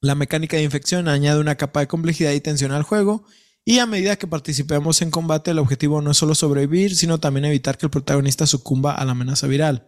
La 0.00 0.16
mecánica 0.16 0.56
de 0.56 0.64
infección 0.64 1.06
añade 1.06 1.38
una 1.38 1.54
capa 1.54 1.78
de 1.78 1.86
complejidad 1.86 2.32
y 2.32 2.40
tensión 2.40 2.72
al 2.72 2.82
juego, 2.82 3.22
y 3.64 3.78
a 3.78 3.86
medida 3.86 4.16
que 4.16 4.26
participemos 4.26 5.00
en 5.00 5.12
combate, 5.12 5.52
el 5.52 5.60
objetivo 5.60 6.02
no 6.02 6.10
es 6.10 6.16
solo 6.16 6.34
sobrevivir, 6.34 6.96
sino 6.96 7.20
también 7.20 7.44
evitar 7.44 7.78
que 7.78 7.86
el 7.86 7.90
protagonista 7.90 8.48
sucumba 8.48 8.96
a 8.96 9.04
la 9.04 9.12
amenaza 9.12 9.46
viral. 9.46 9.86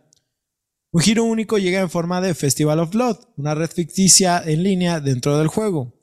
Un 0.92 1.02
giro 1.02 1.24
único 1.24 1.58
llega 1.58 1.80
en 1.80 1.90
forma 1.90 2.20
de 2.20 2.34
Festival 2.34 2.78
of 2.78 2.90
Blood, 2.90 3.16
una 3.38 3.56
red 3.56 3.70
ficticia 3.72 4.40
en 4.46 4.62
línea 4.62 5.00
dentro 5.00 5.36
del 5.36 5.48
juego. 5.48 5.99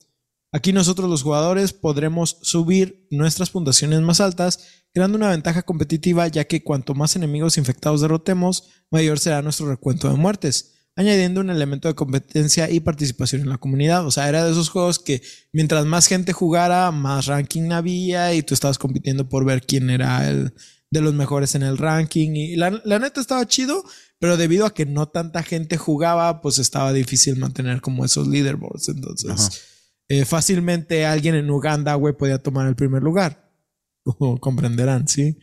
Aquí 0.51 0.71
nosotros 0.71 1.09
los 1.09 1.23
jugadores 1.23 1.73
podremos 1.73 2.37
subir 2.41 3.05
nuestras 3.11 3.49
puntuaciones 3.49 3.99
más 4.01 4.21
altas, 4.21 4.85
creando 4.93 5.17
una 5.17 5.29
ventaja 5.29 5.63
competitiva 5.63 6.27
ya 6.27 6.45
que 6.45 6.63
cuanto 6.63 6.95
más 6.95 7.15
enemigos 7.15 7.57
infectados 7.57 8.01
derrotemos, 8.01 8.69
mayor 8.89 9.19
será 9.19 9.41
nuestro 9.41 9.67
recuento 9.67 10.09
de 10.09 10.15
muertes, 10.15 10.75
añadiendo 10.95 11.41
un 11.41 11.49
elemento 11.49 11.89
de 11.89 11.95
competencia 11.95 12.69
y 12.69 12.79
participación 12.79 13.41
en 13.41 13.49
la 13.49 13.57
comunidad. 13.57 14.05
O 14.05 14.11
sea, 14.11 14.29
era 14.29 14.45
de 14.45 14.51
esos 14.51 14.69
juegos 14.69 14.99
que 14.99 15.21
mientras 15.51 15.85
más 15.85 16.07
gente 16.07 16.31
jugara, 16.31 16.91
más 16.91 17.25
ranking 17.25 17.71
había 17.71 18.33
y 18.33 18.41
tú 18.41 18.53
estabas 18.53 18.77
compitiendo 18.77 19.27
por 19.27 19.43
ver 19.43 19.61
quién 19.65 19.89
era 19.89 20.29
el 20.29 20.53
de 20.89 21.01
los 21.01 21.13
mejores 21.13 21.55
en 21.55 21.63
el 21.63 21.77
ranking. 21.77 22.31
Y 22.35 22.55
la, 22.55 22.71
neta 22.71 23.19
estaba 23.19 23.45
chido, 23.45 23.83
pero 24.17 24.37
debido 24.37 24.65
a 24.65 24.73
que 24.73 24.85
no 24.85 25.09
tanta 25.09 25.43
gente 25.43 25.75
jugaba, 25.75 26.41
pues 26.41 26.57
estaba 26.57 26.93
difícil 26.93 27.35
mantener 27.35 27.81
como 27.81 28.05
esos 28.05 28.27
leaderboards. 28.29 28.87
Entonces. 28.87 29.75
Eh, 30.09 30.25
fácilmente 30.25 31.05
alguien 31.05 31.35
en 31.35 31.49
Uganda, 31.49 31.93
güey, 31.95 32.15
podía 32.15 32.41
tomar 32.41 32.67
el 32.67 32.75
primer 32.75 33.03
lugar. 33.03 33.51
Como 34.03 34.39
comprenderán, 34.39 35.07
¿sí? 35.07 35.37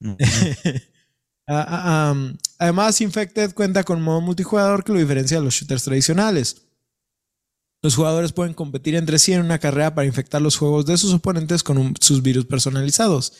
Mm. 0.00 0.12
Ah, 1.50 1.64
ah, 1.66 2.12
um, 2.12 2.36
además, 2.58 3.00
Infected 3.00 3.54
cuenta 3.54 3.82
con 3.82 4.02
modo 4.02 4.20
multijugador 4.20 4.84
que 4.84 4.92
lo 4.92 4.98
diferencia 4.98 5.38
de 5.38 5.44
los 5.44 5.54
shooters 5.54 5.82
tradicionales. 5.82 6.66
Los 7.82 7.96
jugadores 7.96 8.32
pueden 8.32 8.52
competir 8.52 8.96
entre 8.96 9.18
sí 9.18 9.32
en 9.32 9.40
una 9.40 9.58
carrera 9.58 9.94
para 9.94 10.06
infectar 10.06 10.42
los 10.42 10.58
juegos 10.58 10.84
de 10.84 10.98
sus 10.98 11.14
oponentes 11.14 11.62
con 11.62 11.78
un- 11.78 11.94
sus 12.00 12.22
virus 12.22 12.44
personalizados. 12.44 13.32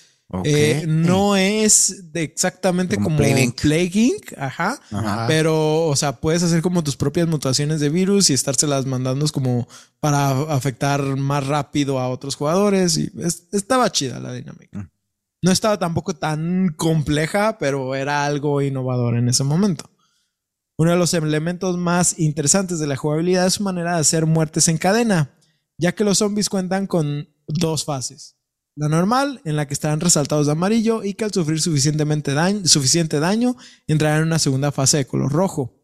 Eh, 0.44 0.84
no 0.86 1.36
es 1.36 2.12
de 2.12 2.22
exactamente 2.22 2.96
Como 2.96 3.06
como. 3.16 3.18
Plague 3.18 3.98
Inc, 4.00 4.32
ajá, 4.36 4.78
Ajá. 4.90 5.24
pero, 5.26 5.86
o 5.86 5.96
sea, 5.96 6.20
puedes 6.20 6.42
hacer 6.42 6.60
como 6.60 6.84
tus 6.84 6.96
propias 6.96 7.26
mutaciones 7.28 7.80
de 7.80 7.88
virus 7.88 8.28
y 8.28 8.34
estárselas 8.34 8.84
mandando 8.84 9.26
como 9.28 9.66
para 10.00 10.30
afectar 10.52 11.02
más 11.16 11.46
rápido 11.46 11.98
a 11.98 12.08
otros 12.10 12.36
jugadores. 12.36 12.98
Y 12.98 13.10
es- 13.20 13.44
estaba 13.52 13.90
chida 13.90 14.20
la 14.20 14.32
dinámica. 14.34 14.78
Mm. 14.78 14.90
No 15.44 15.50
estaba 15.52 15.78
tampoco 15.78 16.14
tan 16.14 16.74
compleja, 16.76 17.56
pero 17.58 17.94
era 17.94 18.26
algo 18.26 18.60
innovador 18.60 19.16
en 19.16 19.28
ese 19.28 19.44
momento. 19.44 19.88
Uno 20.76 20.90
de 20.90 20.96
los 20.98 21.14
elementos 21.14 21.76
más 21.78 22.18
interesantes 22.18 22.78
de 22.78 22.86
la 22.86 22.96
jugabilidad 22.96 23.46
es 23.46 23.54
su 23.54 23.62
manera 23.62 23.94
de 23.94 24.00
hacer 24.00 24.26
muertes 24.26 24.68
en 24.68 24.78
cadena, 24.78 25.30
ya 25.78 25.92
que 25.94 26.04
los 26.04 26.18
zombies 26.18 26.48
cuentan 26.48 26.86
con 26.86 27.28
dos 27.46 27.84
fases. 27.84 28.36
La 28.78 28.88
normal, 28.88 29.40
en 29.44 29.56
la 29.56 29.66
que 29.66 29.74
estarán 29.74 29.98
resaltados 29.98 30.46
de 30.46 30.52
amarillo 30.52 31.02
y 31.02 31.14
que 31.14 31.24
al 31.24 31.32
sufrir 31.32 31.60
suficientemente 31.60 32.32
daño, 32.32 32.64
suficiente 32.64 33.18
daño 33.18 33.56
entrarán 33.88 34.20
en 34.20 34.28
una 34.28 34.38
segunda 34.38 34.70
fase 34.70 34.98
de 34.98 35.04
color 35.04 35.32
rojo. 35.32 35.74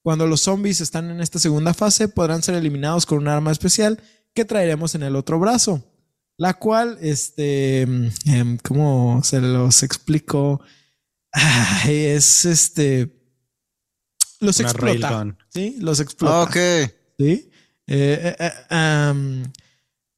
Cuando 0.00 0.28
los 0.28 0.42
zombies 0.42 0.80
están 0.80 1.10
en 1.10 1.20
esta 1.20 1.40
segunda 1.40 1.74
fase, 1.74 2.06
podrán 2.06 2.44
ser 2.44 2.54
eliminados 2.54 3.04
con 3.04 3.18
un 3.18 3.26
arma 3.26 3.50
especial 3.50 4.00
que 4.32 4.44
traeremos 4.44 4.94
en 4.94 5.02
el 5.02 5.16
otro 5.16 5.40
brazo. 5.40 5.82
La 6.36 6.54
cual, 6.54 6.98
este, 7.00 7.80
em, 7.80 8.58
¿cómo 8.62 9.22
se 9.24 9.40
los 9.40 9.82
explico? 9.82 10.60
Ay, 11.32 11.96
es 11.96 12.44
este. 12.44 13.10
Los 14.38 14.60
Una 14.60 14.68
explota. 14.68 15.36
Sí, 15.48 15.78
los 15.80 15.98
explota. 15.98 16.42
Ok. 16.42 16.56
¿Sí? 17.18 17.50
Eh, 17.88 18.36
eh, 18.38 18.52
eh, 18.70 19.42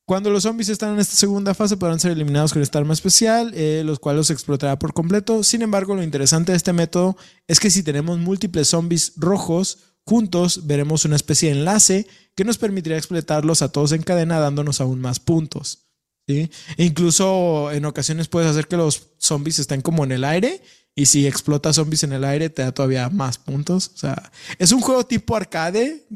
cuando 0.05 0.31
los 0.31 0.43
zombies 0.43 0.69
están 0.69 0.95
en 0.95 1.01
esta 1.01 1.15
segunda 1.15 1.55
fase 1.55 1.77
podrán 1.77 2.01
ser 2.01 2.13
eliminados 2.13 2.53
con 2.53 2.61
esta 2.61 2.79
arma 2.79 2.93
especial, 2.93 3.53
eh, 3.55 3.83
los 3.85 3.99
cuales 3.99 4.19
los 4.19 4.31
explotará 4.31 4.79
por 4.79 4.93
completo. 4.93 5.45
Sin 5.45 5.63
embargo, 5.63 5.95
lo 5.95 6.03
interesante 6.03 6.53
de 6.53 6.57
este 6.57 6.73
método 6.73 7.17
es 7.47 7.61
que 7.61 7.71
si 7.71 7.83
tenemos 7.83 8.19
múltiples 8.19 8.69
zombies 8.69 9.13
rojos 9.17 9.79
juntos, 10.05 10.67
veremos 10.67 11.05
una 11.05 11.17
especie 11.17 11.51
de 11.51 11.61
enlace 11.61 12.07
que 12.35 12.45
nos 12.45 12.59
permitirá 12.59 12.97
explotarlos 12.97 13.63
a 13.63 13.71
todos 13.71 13.93
en 13.93 14.03
cadena, 14.03 14.41
dándonos 14.41 14.81
aún 14.81 15.01
más 15.01 15.21
puntos. 15.21 15.87
¿sí? 16.27 16.51
E 16.77 16.85
incluso 16.85 17.71
en 17.73 17.85
ocasiones 17.85 18.29
puedes 18.29 18.51
hacer 18.51 18.67
que 18.67 18.77
los 18.77 19.11
zombies 19.19 19.61
estén 19.61 19.83
como 19.83 20.05
en 20.05 20.13
el 20.13 20.25
aire. 20.25 20.63
Y 20.95 21.07
si 21.07 21.27
explotas 21.27 21.77
zombies 21.77 22.03
en 22.05 22.13
el 22.13 22.23
aire, 22.25 22.51
te 22.51 22.61
da 22.63 22.73
todavía 22.73 23.09
más 23.09 23.39
puntos. 23.39 23.91
O 23.95 23.97
sea, 23.99 24.31
es 24.59 24.73
un 24.73 24.81
juego 24.83 25.05
tipo 25.07 25.35
arcade. 25.35 26.07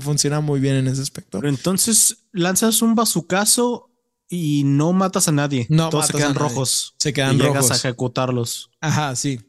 Funciona 0.00 0.40
muy 0.40 0.60
bien 0.60 0.76
en 0.76 0.88
ese 0.88 1.02
aspecto. 1.02 1.38
Pero 1.38 1.48
entonces 1.48 2.18
lanzas 2.32 2.82
un 2.82 2.94
bazucazo 2.94 3.90
y 4.28 4.62
no 4.64 4.92
matas 4.92 5.28
a 5.28 5.32
nadie. 5.32 5.66
No 5.68 5.90
Todos 5.90 6.06
se 6.06 6.12
matas 6.12 6.14
a 6.14 6.18
quedan 6.32 6.34
nadie. 6.42 6.48
rojos. 6.48 6.94
Se 6.98 7.12
quedan 7.12 7.34
y 7.36 7.38
llegas 7.38 7.54
rojos. 7.54 7.70
a 7.70 7.74
ejecutarlos. 7.76 8.70
Ajá, 8.80 9.14
sí. 9.16 9.40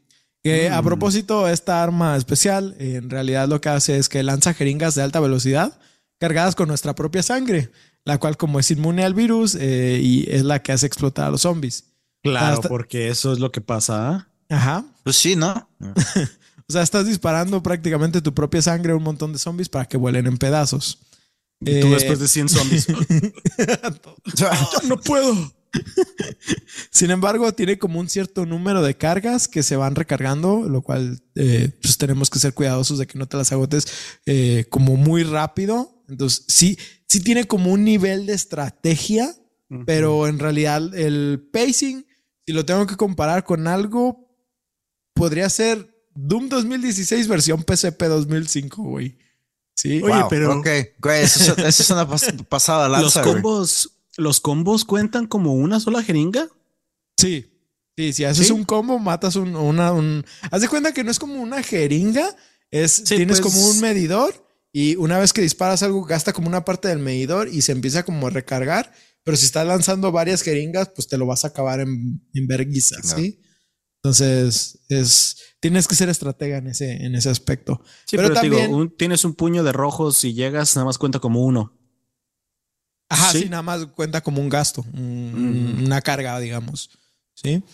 Que 0.44 0.68
a 0.70 0.80
Mm. 0.80 0.84
propósito, 0.84 1.48
esta 1.48 1.82
arma 1.82 2.16
especial 2.16 2.76
en 2.78 3.10
realidad 3.10 3.48
lo 3.48 3.60
que 3.60 3.68
hace 3.68 3.96
es 3.98 4.08
que 4.08 4.22
lanza 4.22 4.54
jeringas 4.54 4.94
de 4.94 5.02
alta 5.02 5.18
velocidad 5.18 5.78
cargadas 6.20 6.54
con 6.54 6.68
nuestra 6.68 6.94
propia 6.94 7.22
sangre, 7.24 7.70
la 8.04 8.18
cual 8.18 8.36
como 8.36 8.60
es 8.60 8.70
inmune 8.70 9.04
al 9.04 9.12
virus 9.14 9.56
eh, 9.56 9.98
y 10.00 10.30
es 10.30 10.44
la 10.44 10.62
que 10.62 10.70
hace 10.72 10.86
explotar 10.86 11.26
a 11.26 11.30
los 11.30 11.42
zombies. 11.42 11.86
Claro, 12.22 12.54
Hasta- 12.54 12.68
porque 12.68 13.08
eso 13.08 13.32
es 13.32 13.40
lo 13.40 13.50
que 13.50 13.60
pasa. 13.60 14.08
¿ah? 14.10 14.28
Ajá. 14.48 14.84
Pues 15.02 15.16
sí, 15.16 15.36
¿no? 15.36 15.68
O 16.68 16.72
sea, 16.72 16.82
estás 16.82 17.06
disparando 17.06 17.62
prácticamente 17.62 18.20
tu 18.20 18.34
propia 18.34 18.60
sangre 18.60 18.92
a 18.92 18.96
un 18.96 19.02
montón 19.04 19.32
de 19.32 19.38
zombies 19.38 19.68
para 19.68 19.84
que 19.84 19.96
vuelen 19.96 20.26
en 20.26 20.36
pedazos. 20.36 20.98
Y 21.60 21.80
tú 21.80 21.86
Eh, 21.86 21.90
después 21.90 22.18
de 22.18 22.26
100 22.26 22.48
zombies. 22.48 22.88
no 24.88 25.00
puedo. 25.00 25.52
Sin 26.90 27.10
embargo, 27.12 27.52
tiene 27.52 27.78
como 27.78 28.00
un 28.00 28.08
cierto 28.08 28.46
número 28.46 28.82
de 28.82 28.96
cargas 28.96 29.46
que 29.46 29.62
se 29.62 29.76
van 29.76 29.94
recargando, 29.94 30.68
lo 30.68 30.82
cual 30.82 31.22
eh, 31.36 31.70
pues 31.80 31.98
tenemos 31.98 32.30
que 32.30 32.38
ser 32.38 32.52
cuidadosos 32.52 32.98
de 32.98 33.06
que 33.06 33.18
no 33.18 33.28
te 33.28 33.36
las 33.36 33.52
agotes 33.52 33.86
eh, 34.26 34.66
como 34.68 34.96
muy 34.96 35.22
rápido. 35.22 36.02
Entonces, 36.08 36.44
sí, 36.48 36.78
sí 37.06 37.20
tiene 37.20 37.46
como 37.46 37.72
un 37.72 37.84
nivel 37.84 38.26
de 38.26 38.34
estrategia, 38.34 39.32
pero 39.84 40.26
en 40.26 40.38
realidad 40.38 40.94
el 40.94 41.48
pacing, 41.52 42.06
si 42.44 42.52
lo 42.52 42.64
tengo 42.64 42.86
que 42.86 42.96
comparar 42.96 43.44
con 43.44 43.68
algo, 43.68 44.25
podría 45.16 45.48
ser 45.50 45.92
Doom 46.14 46.48
2016 46.48 47.26
versión 47.26 47.62
PCP 47.64 48.00
2005, 48.04 48.82
güey. 48.82 49.18
Sí. 49.74 50.00
Oye, 50.02 50.14
Wow, 50.20 50.28
pero- 50.30 50.58
Ok, 50.58 50.68
güey, 50.98 51.22
eso, 51.24 51.52
es- 51.52 51.58
eso 51.58 51.82
es 51.82 51.90
una 51.90 52.08
pas- 52.08 52.44
pasada 52.46 52.88
los 52.88 53.00
lanza, 53.02 53.22
güey. 53.22 53.34
combos, 53.34 53.90
los 54.16 54.40
combos 54.40 54.84
cuentan 54.84 55.26
como 55.26 55.54
una 55.54 55.80
sola 55.80 56.02
jeringa. 56.02 56.48
Sí. 57.18 57.52
Sí, 57.98 58.12
si 58.12 58.24
haces 58.24 58.46
¿Sí? 58.48 58.52
un 58.52 58.64
combo, 58.64 58.98
matas 58.98 59.36
un, 59.36 59.56
una, 59.56 59.92
un... 59.92 60.24
Haz 60.50 60.60
de 60.60 60.68
cuenta 60.68 60.92
que 60.92 61.02
no 61.02 61.10
es 61.10 61.18
como 61.18 61.40
una 61.42 61.62
jeringa, 61.62 62.34
es, 62.70 63.04
tienes 63.04 63.40
pues- 63.40 63.54
como 63.54 63.68
un 63.68 63.80
medidor 63.80 64.46
y 64.72 64.96
una 64.96 65.18
vez 65.18 65.32
que 65.32 65.40
disparas 65.42 65.82
algo 65.82 66.04
gasta 66.04 66.32
como 66.34 66.48
una 66.48 66.64
parte 66.64 66.88
del 66.88 66.98
medidor 66.98 67.48
y 67.48 67.62
se 67.62 67.72
empieza 67.72 68.04
como 68.04 68.26
a 68.26 68.30
recargar, 68.30 68.92
pero 69.24 69.36
si 69.36 69.46
estás 69.46 69.66
lanzando 69.66 70.12
varias 70.12 70.42
jeringas, 70.42 70.90
pues 70.94 71.08
te 71.08 71.16
lo 71.18 71.24
vas 71.26 71.44
a 71.44 71.48
acabar 71.48 71.80
en, 71.80 72.20
en 72.34 72.46
verguiza, 72.46 72.96
Chinga. 73.00 73.16
¿sí? 73.16 73.40
Entonces, 74.10 74.78
es, 74.88 75.36
tienes 75.58 75.88
que 75.88 75.96
ser 75.96 76.08
estratega 76.08 76.58
en 76.58 76.68
ese, 76.68 77.04
en 77.04 77.16
ese 77.16 77.28
aspecto. 77.28 77.80
Sí, 78.04 78.16
Pero 78.16 78.28
pero, 78.28 78.40
te 78.40 78.48
digo, 78.48 78.76
un- 78.76 78.88
tienes 78.96 79.24
un 79.24 79.34
puño 79.34 79.64
de 79.64 79.72
rojos 79.72 80.22
y 80.22 80.32
llegas, 80.32 80.76
nada 80.76 80.84
más 80.84 80.96
cuenta 80.96 81.18
como 81.18 81.40
uno. 81.44 81.72
Ajá, 83.08 83.32
sí, 83.32 83.40
Sí. 83.42 83.48
nada 83.48 83.62
más 83.62 83.84
cuenta 83.86 84.20
como 84.20 84.40
un 84.40 84.48
gasto, 84.48 84.84
un- 84.92 85.82
una 85.84 86.00
carga, 86.02 86.38
digamos. 86.38 86.90
¿Sí? 87.34 87.64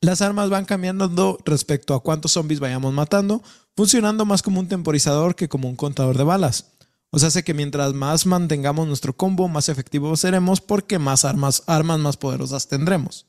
Las 0.00 0.20
armas 0.20 0.50
van 0.50 0.64
cambiando 0.64 1.38
respecto 1.44 1.94
a 1.94 2.02
cuántos 2.02 2.32
zombies 2.32 2.58
vayamos 2.58 2.92
matando, 2.92 3.40
funcionando 3.76 4.24
más 4.24 4.42
como 4.42 4.58
un 4.58 4.66
temporizador 4.68 5.36
que 5.36 5.48
como 5.48 5.68
un 5.68 5.76
contador 5.76 6.18
de 6.18 6.24
balas. 6.24 6.72
O 7.10 7.20
sea, 7.20 7.28
hace 7.28 7.44
que 7.44 7.54
mientras 7.54 7.94
más 7.94 8.26
mantengamos 8.26 8.88
nuestro 8.88 9.16
combo, 9.16 9.46
más 9.46 9.68
efectivos 9.68 10.18
seremos 10.20 10.60
porque 10.60 10.98
más 10.98 11.24
armas, 11.24 11.62
armas 11.68 12.00
más 12.00 12.16
poderosas 12.16 12.66
tendremos. 12.66 13.26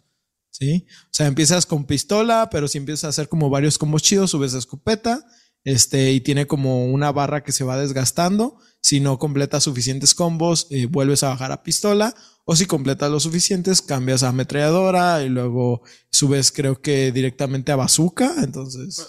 ¿Sí? 0.51 0.85
O 1.05 1.09
sea, 1.11 1.27
empiezas 1.27 1.65
con 1.65 1.85
pistola, 1.85 2.49
pero 2.51 2.67
si 2.67 2.77
empiezas 2.77 3.05
a 3.05 3.09
hacer 3.09 3.29
como 3.29 3.49
varios 3.49 3.77
combos 3.77 4.01
chidos, 4.01 4.31
subes 4.31 4.55
a 4.55 4.57
escopeta, 4.57 5.25
este, 5.63 6.11
y 6.11 6.21
tiene 6.21 6.47
como 6.47 6.85
una 6.85 7.11
barra 7.11 7.43
que 7.43 7.51
se 7.51 7.63
va 7.63 7.79
desgastando. 7.79 8.57
Si 8.81 8.99
no 8.99 9.19
completas 9.19 9.63
suficientes 9.63 10.15
combos, 10.15 10.67
eh, 10.69 10.85
vuelves 10.85 11.23
a 11.23 11.29
bajar 11.29 11.51
a 11.51 11.63
pistola. 11.63 12.15
O 12.45 12.55
si 12.55 12.65
completas 12.65 13.11
los 13.11 13.23
suficientes, 13.23 13.81
cambias 13.81 14.23
a 14.23 14.29
ametralladora 14.29 15.21
y 15.23 15.29
luego 15.29 15.83
subes, 16.11 16.51
creo 16.51 16.81
que 16.81 17.11
directamente 17.11 17.71
a 17.71 17.75
bazooka. 17.75 18.33
Entonces, 18.43 19.05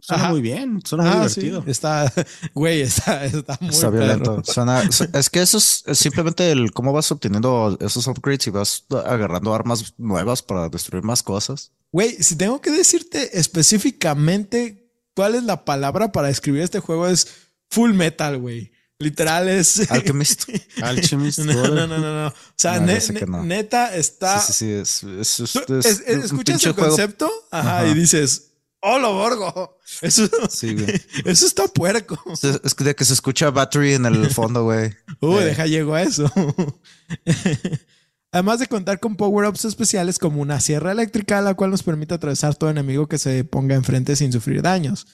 Suena 0.00 0.22
Ajá. 0.24 0.32
muy 0.32 0.40
bien, 0.40 0.80
suena 0.84 1.04
muy 1.16 1.28
sí, 1.28 1.40
divertido. 1.42 1.70
está, 1.70 2.12
güey, 2.54 2.80
está, 2.80 3.24
está 3.26 3.58
muy 3.60 3.70
Está 3.70 3.90
violento. 3.90 4.42
Suena- 4.44 4.82
es 4.82 5.30
que 5.30 5.42
eso 5.42 5.58
es, 5.58 5.82
es 5.86 5.98
simplemente 5.98 6.50
el 6.50 6.72
cómo 6.72 6.92
vas 6.92 7.10
obteniendo 7.12 7.76
esos 7.80 8.06
upgrades 8.06 8.46
y 8.46 8.50
vas 8.50 8.84
agarrando 9.04 9.54
armas 9.54 9.94
nuevas 9.98 10.42
para 10.42 10.68
destruir 10.68 11.04
más 11.04 11.22
cosas. 11.22 11.72
Güey, 11.92 12.22
si 12.22 12.36
tengo 12.36 12.60
que 12.60 12.70
decirte 12.70 13.38
específicamente 13.38 14.90
cuál 15.14 15.34
es 15.34 15.42
la 15.44 15.64
palabra 15.64 16.12
para 16.12 16.28
describir 16.28 16.62
este 16.62 16.80
juego 16.80 17.06
es 17.06 17.26
full 17.70 17.92
metal, 17.92 18.38
güey. 18.38 18.72
Literal 18.98 19.48
es. 19.48 19.90
Alchemist. 19.90 20.44
Alchemist. 20.82 21.38
no, 21.40 21.54
no, 21.68 21.86
no, 21.86 21.98
no, 21.98 22.22
no. 22.22 22.28
O 22.28 22.34
sea, 22.56 22.80
neta 22.80 23.94
está. 23.96 24.40
Sí, 24.40 24.52
sí, 24.52 24.82
sí. 24.84 25.06
Es, 25.20 25.40
es, 25.40 25.40
es- 25.40 25.66
Tú- 25.66 25.74
es 25.78 25.86
es- 25.86 26.00
es- 26.06 26.16
un 26.16 26.24
escuchas 26.24 26.44
pinche 26.54 26.68
el 26.68 26.74
juego. 26.74 26.88
concepto 26.90 27.30
ajá, 27.50 27.78
Ajá. 27.80 27.88
y 27.88 27.94
dices, 27.94 28.49
¡Oh, 28.82 28.98
lo 28.98 29.12
borgo! 29.12 29.78
Eso, 30.00 30.26
Sí, 30.48 30.74
güey. 30.74 30.86
eso 31.26 31.46
está 31.46 31.68
puerco. 31.68 32.18
Es, 32.32 32.76
de 32.76 32.94
que 32.94 33.04
se 33.04 33.12
escucha 33.12 33.50
Battery 33.50 33.94
en 33.94 34.06
el 34.06 34.30
fondo, 34.30 34.64
güey. 34.64 34.92
Uy, 35.20 35.42
Eh. 35.42 35.44
deja 35.44 35.66
llego 35.66 35.94
a 35.94 36.02
eso. 36.02 36.32
Además 38.32 38.60
de 38.60 38.68
contar 38.68 39.00
con 39.00 39.16
power-ups 39.16 39.64
especiales 39.64 40.18
como 40.18 40.40
una 40.40 40.60
sierra 40.60 40.92
eléctrica, 40.92 41.40
la 41.40 41.54
cual 41.54 41.70
nos 41.72 41.82
permite 41.82 42.14
atravesar 42.14 42.54
todo 42.54 42.70
enemigo 42.70 43.08
que 43.08 43.18
se 43.18 43.42
ponga 43.44 43.74
enfrente 43.74 44.14
sin 44.14 44.32
sufrir 44.32 44.62
daños. 44.62 45.06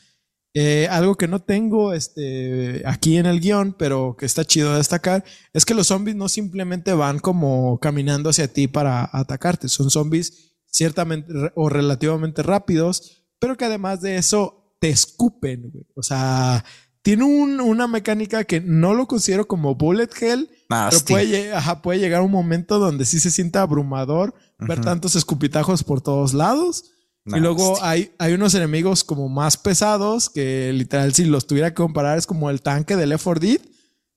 Eh, 0.53 0.87
algo 0.91 1.17
que 1.17 1.27
no 1.29 1.41
tengo 1.43 1.93
este, 1.93 2.83
aquí 2.87 3.17
en 3.17 3.27
el 3.27 3.41
guion, 3.41 3.75
pero 3.79 4.17
que 4.19 4.27
está 4.27 4.45
chido 4.45 4.71
de 4.73 4.79
destacar, 4.79 5.25
es 5.55 5.65
que 5.65 5.75
los 5.75 5.87
zombies 5.89 6.17
no 6.17 6.29
simplemente 6.29 6.93
van 6.93 7.19
como 7.19 7.79
caminando 7.81 8.31
hacia 8.31 8.49
ti 8.53 8.69
para 8.69 9.09
atacarte. 9.13 9.69
Son 9.69 9.91
zombies 9.91 10.53
ciertamente 10.71 11.33
o 11.55 11.69
relativamente 11.71 12.43
rápidos, 12.43 13.26
pero 13.39 13.57
que 13.57 13.65
además 13.65 14.01
de 14.01 14.17
eso 14.17 14.75
te 14.81 14.89
escupen. 14.91 15.71
güey. 15.71 15.85
O 15.95 16.03
sea, 16.03 16.65
tiene 17.03 17.25
un- 17.25 17.61
una 17.61 17.87
mecánica 17.87 18.45
que 18.45 18.61
no 18.61 18.93
lo 18.95 19.07
considero 19.07 19.47
como 19.47 19.75
bullet 19.75 20.09
hell, 20.21 20.49
pero 20.69 20.81
Nasty. 20.83 21.13
puede, 21.13 21.27
lle- 21.29 21.53
ajá, 21.55 21.81
puede 21.83 21.99
llegar 22.01 22.23
un 22.23 22.31
momento 22.33 22.79
donde 22.79 23.05
sí 23.05 23.21
se 23.21 23.31
sienta 23.31 23.63
abrumador 23.63 24.35
ver 24.59 24.79
Ujú. 24.79 24.85
tantos 24.87 25.15
escupitajos 25.17 25.85
por 25.85 26.01
todos 26.01 26.35
lados. 26.35 26.93
Y 27.27 27.39
luego 27.41 27.71
Nasty. 27.73 27.85
hay, 27.87 28.13
hay 28.19 28.33
unos 28.35 28.55
enemigos 28.55 29.03
como 29.05 29.29
más 29.29 29.57
pesados 29.57 30.31
que 30.31 30.73
literal 30.73 31.13
si 31.15 31.25
los 31.25 31.47
tuviera 31.47 31.71
que 31.71 31.75
comparar 31.77 32.19
es 32.19 32.27
como 32.27 32.51
el 32.51 32.63
tanque 32.63 32.95
de 32.97 33.07
Left 33.07 33.25
4 33.25 33.41
Dead, 33.41 33.61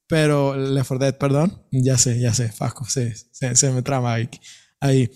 pero 0.07 0.55
Left 0.55 0.87
4 0.89 1.05
Dead, 1.05 1.17
perdón. 1.17 1.63
Ya 1.71 1.97
sé, 1.97 2.19
ya 2.19 2.33
sé, 2.33 2.51
Faco, 2.51 2.85
se, 2.85 3.15
se, 3.31 3.55
se 3.55 3.71
me 3.71 3.81
trama 3.81 4.13
ahí. 4.13 4.29
ahí. 4.79 5.09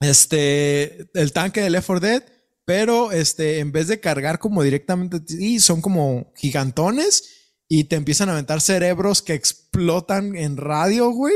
Este, 0.00 1.08
el 1.14 1.32
tanque 1.32 1.60
de 1.60 1.70
Left 1.70 1.86
4 1.86 2.00
Dead, 2.08 2.22
pero 2.70 3.10
este, 3.10 3.58
en 3.58 3.72
vez 3.72 3.88
de 3.88 3.98
cargar 3.98 4.38
como 4.38 4.62
directamente, 4.62 5.18
ti, 5.18 5.58
son 5.58 5.80
como 5.80 6.32
gigantones 6.36 7.24
y 7.68 7.82
te 7.82 7.96
empiezan 7.96 8.28
a 8.28 8.32
aventar 8.32 8.60
cerebros 8.60 9.22
que 9.22 9.34
explotan 9.34 10.36
en 10.36 10.56
radio, 10.56 11.10
güey. 11.10 11.34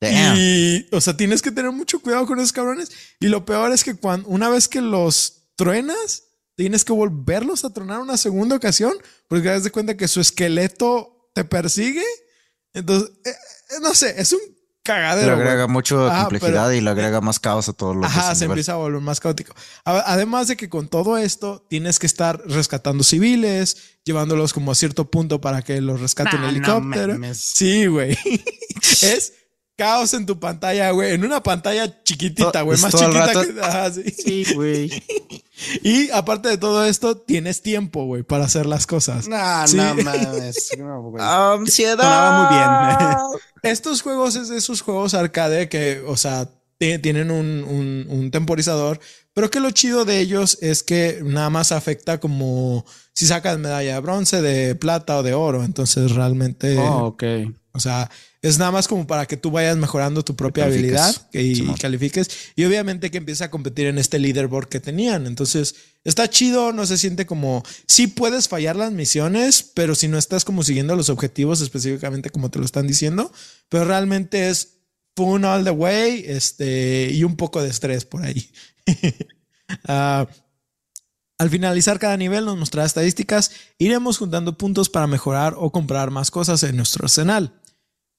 Damn. 0.00 0.36
Y, 0.38 0.86
o 0.92 1.00
sea, 1.00 1.16
tienes 1.16 1.42
que 1.42 1.50
tener 1.50 1.72
mucho 1.72 2.00
cuidado 2.00 2.24
con 2.24 2.38
esos 2.38 2.52
cabrones. 2.52 2.92
Y 3.18 3.26
lo 3.26 3.44
peor 3.44 3.72
es 3.72 3.82
que 3.82 3.96
cuando, 3.96 4.28
una 4.28 4.48
vez 4.48 4.68
que 4.68 4.80
los 4.80 5.48
truenas, 5.56 6.22
tienes 6.54 6.84
que 6.84 6.92
volverlos 6.92 7.64
a 7.64 7.72
tronar 7.72 7.98
una 7.98 8.16
segunda 8.16 8.54
ocasión, 8.54 8.94
porque 9.26 9.42
te 9.42 9.48
das 9.48 9.64
de 9.64 9.72
cuenta 9.72 9.96
que 9.96 10.06
su 10.06 10.20
esqueleto 10.20 11.32
te 11.34 11.42
persigue. 11.42 12.04
Entonces, 12.74 13.10
eh, 13.24 13.30
eh, 13.30 13.80
no 13.82 13.92
sé, 13.92 14.14
es 14.18 14.32
un 14.32 14.38
cagadero. 14.84 15.34
güey. 15.34 15.46
agrega 15.48 15.66
mucho 15.66 16.06
Ajá, 16.08 16.20
complejidad 16.22 16.66
pero- 16.66 16.74
y 16.74 16.80
le 16.80 16.90
agrega 16.90 17.20
más 17.20 17.40
caos 17.40 17.68
a 17.68 17.72
todos 17.72 17.96
los 17.96 18.04
Ajá, 18.06 18.34
se 18.34 18.44
nivel. 18.44 18.50
empieza 18.52 18.72
a 18.72 18.76
volver 18.76 19.00
más 19.00 19.18
caótico. 19.18 19.54
Además 19.84 20.46
de 20.48 20.56
que 20.56 20.68
con 20.68 20.86
todo 20.88 21.18
esto 21.18 21.66
tienes 21.68 21.98
que 21.98 22.06
estar 22.06 22.40
rescatando 22.46 23.02
civiles, 23.02 23.96
llevándolos 24.04 24.52
como 24.52 24.70
a 24.70 24.74
cierto 24.76 25.10
punto 25.10 25.40
para 25.40 25.62
que 25.62 25.80
los 25.80 26.00
rescate 26.00 26.36
un 26.36 26.42
Nah, 26.42 26.46
no 26.50 26.52
helicóptero. 26.56 27.34
sí, 27.34 27.86
güey. 27.86 28.16
es 29.02 29.32
caos 29.76 30.14
en 30.14 30.26
tu 30.26 30.38
pantalla, 30.38 30.90
güey. 30.90 31.12
En 31.14 31.24
una 31.24 31.42
pantalla 31.42 32.02
chiquitita, 32.02 32.62
güey. 32.62 32.78
Más 32.80 32.94
chiquita 32.94 33.32
que. 33.32 33.60
Ajá, 33.60 33.90
sí. 33.92 34.02
Sí, 34.10 34.46
güey. 34.54 34.90
Y 35.82 36.10
aparte 36.10 36.48
de 36.48 36.58
todo 36.58 36.84
esto, 36.84 37.16
tienes 37.16 37.62
tiempo, 37.62 38.04
güey, 38.06 38.24
para 38.24 38.44
hacer 38.44 38.66
las 38.66 38.86
cosas. 38.88 39.28
No, 39.28 39.66
Sí. 39.68 39.76
no 39.76 39.94
mames. 39.94 40.70
No, 40.78 41.02
güey. 41.10 41.24
Ansiedad. 41.24 41.96
Sonaba 42.02 43.28
muy 43.30 43.40
Estos 43.62 44.02
juegos 44.02 44.34
es 44.36 44.48
de 44.48 44.58
esos 44.58 44.82
juegos 44.82 45.14
arcade 45.14 45.68
que, 45.68 46.02
o 46.06 46.16
sea, 46.16 46.48
ti- 46.76 46.98
tienen 46.98 47.30
un, 47.30 47.64
un- 47.64 48.06
un 48.10 48.30
temporizador, 48.32 48.98
pero 49.32 49.48
que 49.48 49.60
lo 49.60 49.70
chido 49.70 50.04
de 50.04 50.18
ellos 50.20 50.58
es 50.60 50.82
que 50.82 51.20
nada 51.22 51.50
más 51.50 51.70
afecta 51.72 52.18
como 52.18 52.84
si 53.12 53.26
sacas 53.26 53.56
medalla 53.58 53.94
de 53.94 54.00
bronce, 54.00 54.42
de 54.42 54.74
plata 54.74 55.18
o 55.18 55.22
de 55.22 55.34
oro. 55.34 55.62
Entonces 55.64 56.10
realmente, 56.12 56.76
Oh, 56.78 57.06
ok. 57.06 57.22
o 57.72 57.80
sea, 57.80 58.10
es 58.44 58.58
nada 58.58 58.70
más 58.70 58.88
como 58.88 59.06
para 59.06 59.24
que 59.24 59.38
tú 59.38 59.50
vayas 59.50 59.74
mejorando 59.78 60.22
tu 60.22 60.36
propia 60.36 60.66
habilidad 60.66 61.16
y 61.32 61.64
califiques. 61.76 62.28
Y 62.54 62.66
obviamente 62.66 63.10
que 63.10 63.16
empieza 63.16 63.46
a 63.46 63.50
competir 63.50 63.86
en 63.86 63.96
este 63.96 64.18
leaderboard 64.18 64.68
que 64.68 64.80
tenían. 64.80 65.26
Entonces, 65.26 65.74
está 66.04 66.28
chido, 66.28 66.74
no 66.74 66.84
se 66.84 66.98
siente 66.98 67.24
como... 67.24 67.62
Sí 67.88 68.06
puedes 68.06 68.48
fallar 68.48 68.76
las 68.76 68.92
misiones, 68.92 69.62
pero 69.62 69.94
si 69.94 70.08
no 70.08 70.18
estás 70.18 70.44
como 70.44 70.62
siguiendo 70.62 70.94
los 70.94 71.08
objetivos 71.08 71.62
específicamente 71.62 72.28
como 72.28 72.50
te 72.50 72.58
lo 72.58 72.66
están 72.66 72.86
diciendo. 72.86 73.32
Pero 73.70 73.86
realmente 73.86 74.50
es 74.50 74.74
fun 75.16 75.46
all 75.46 75.64
the 75.64 75.70
way 75.70 76.24
este, 76.26 77.08
y 77.12 77.24
un 77.24 77.36
poco 77.36 77.62
de 77.62 77.70
estrés 77.70 78.04
por 78.04 78.22
ahí. 78.22 78.50
Ah, 79.86 80.28
al 81.38 81.48
finalizar 81.48 81.98
cada 81.98 82.18
nivel 82.18 82.44
nos 82.44 82.58
mostrará 82.58 82.86
estadísticas, 82.86 83.50
iremos 83.78 84.18
juntando 84.18 84.58
puntos 84.58 84.90
para 84.90 85.06
mejorar 85.06 85.54
o 85.56 85.72
comprar 85.72 86.10
más 86.10 86.30
cosas 86.30 86.62
en 86.64 86.76
nuestro 86.76 87.06
arsenal. 87.06 87.62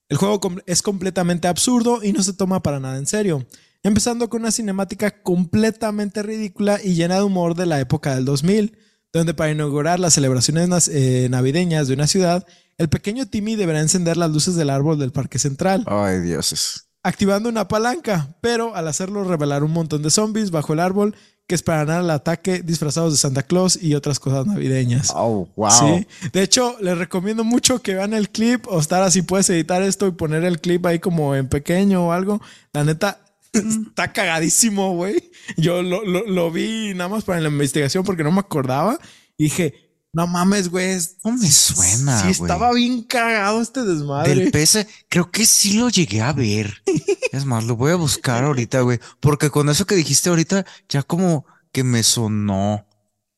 El 0.07 0.17
juego 0.17 0.39
es 0.67 0.81
completamente 0.81 1.47
absurdo 1.47 2.03
y 2.03 2.13
no 2.13 2.21
se 2.21 2.33
toma 2.33 2.61
para 2.61 2.79
nada 2.79 2.97
en 2.97 3.07
serio, 3.07 3.45
empezando 3.81 4.29
con 4.29 4.41
una 4.41 4.51
cinemática 4.51 5.23
completamente 5.23 6.21
ridícula 6.21 6.79
y 6.83 6.93
llena 6.93 7.15
de 7.15 7.23
humor 7.23 7.55
de 7.55 7.65
la 7.65 7.79
época 7.79 8.13
del 8.15 8.25
2000, 8.25 8.77
donde 9.11 9.33
para 9.33 9.51
inaugurar 9.51 9.99
las 9.99 10.13
celebraciones 10.13 10.89
eh, 10.89 11.27
navideñas 11.31 11.87
de 11.87 11.95
una 11.95 12.05
ciudad, 12.05 12.45
el 12.77 12.89
pequeño 12.89 13.27
Timmy 13.27 13.55
deberá 13.55 13.79
encender 13.79 14.17
las 14.17 14.29
luces 14.29 14.55
del 14.55 14.69
árbol 14.69 14.99
del 14.99 15.11
parque 15.11 15.39
central 15.39 15.83
Ay, 15.87 16.19
dioses. 16.19 16.89
activando 17.01 17.49
una 17.49 17.67
palanca, 17.67 18.35
pero 18.41 18.75
al 18.75 18.87
hacerlo 18.87 19.23
revelar 19.23 19.63
un 19.63 19.71
montón 19.71 20.03
de 20.03 20.11
zombies 20.11 20.51
bajo 20.51 20.73
el 20.73 20.81
árbol 20.81 21.15
que 21.47 21.55
esperarán 21.55 21.97
al 21.99 22.09
ataque 22.09 22.61
disfrazados 22.63 23.13
de 23.13 23.17
Santa 23.19 23.43
Claus 23.43 23.77
y 23.81 23.93
otras 23.93 24.19
cosas 24.19 24.47
navideñas. 24.47 25.11
Oh, 25.15 25.47
wow. 25.55 25.69
Sí. 25.69 26.07
De 26.33 26.41
hecho, 26.41 26.75
les 26.81 26.97
recomiendo 26.97 27.43
mucho 27.43 27.81
que 27.81 27.93
vean 27.95 28.13
el 28.13 28.29
clip 28.29 28.65
o 28.67 28.79
estar 28.79 29.03
así, 29.03 29.21
puedes 29.21 29.49
editar 29.51 29.81
esto 29.83 30.07
y 30.07 30.11
poner 30.11 30.43
el 30.43 30.59
clip 30.59 30.85
ahí 30.87 30.99
como 30.99 31.35
en 31.35 31.47
pequeño 31.47 32.07
o 32.07 32.11
algo. 32.11 32.41
La 32.73 32.83
neta, 32.83 33.21
está 33.53 34.11
cagadísimo, 34.11 34.95
güey. 34.95 35.31
Yo 35.57 35.83
lo, 35.83 36.03
lo- 36.03 36.25
lo 36.25 36.51
vi 36.51 36.93
nada 36.95 37.09
más 37.09 37.23
para 37.23 37.39
la 37.39 37.49
investigación 37.49 38.03
porque 38.03 38.23
no 38.23 38.31
me 38.31 38.39
acordaba 38.39 38.97
y 39.37 39.43
dije, 39.45 39.84
no 40.15 40.27
mames, 40.27 40.69
güey. 40.69 40.97
No 41.25 41.33
me 41.33 41.51
suena, 41.51 42.21
Sí, 42.21 42.29
estaba 42.29 42.71
bien 42.73 43.03
cagado 43.03 43.61
este 43.61 43.83
desmadre. 43.83 44.33
Del 44.33 44.49
PS, 44.51 44.87
creo 45.09 45.29
que 45.29 45.45
sí 45.45 45.73
lo 45.73 45.89
llegué 45.89 46.21
a 46.21 46.31
ver. 46.33 46.81
Es 47.31 47.43
más, 47.45 47.65
lo 47.65 47.75
voy 47.75 47.91
a 47.91 47.95
buscar 47.95 48.45
ahorita, 48.45 48.79
güey. 48.81 48.99
Porque 49.19 49.49
con 49.49 49.67
eso 49.69 49.85
que 49.85 49.95
dijiste 49.95 50.29
ahorita, 50.29 50.65
ya 50.87 51.03
como 51.03 51.45
que 51.73 51.83
me 51.83 52.01
sonó. 52.01 52.87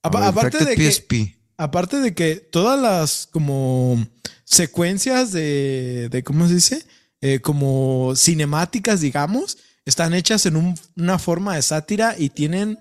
Apa- 0.04 0.20
A 0.20 0.22
ver, 0.22 0.30
aparte 0.30 0.64
de 0.66 0.76
que 0.76 0.92
PSP. 0.92 1.14
Aparte 1.58 2.00
de 2.00 2.14
que 2.14 2.36
todas 2.36 2.80
las 2.80 3.26
como 3.32 4.06
secuencias 4.44 5.32
de, 5.32 6.10
de 6.12 6.24
¿cómo 6.24 6.48
se 6.48 6.54
dice? 6.54 6.86
Eh, 7.22 7.40
como 7.42 8.14
cinemáticas, 8.16 9.02
digamos, 9.02 9.58
están 9.86 10.14
hechas 10.14 10.46
en 10.46 10.58
un- 10.58 10.80
una 10.96 11.18
forma 11.18 11.56
de 11.56 11.64
sátira 11.64 12.14
y 12.16 12.30
tienen 12.30 12.78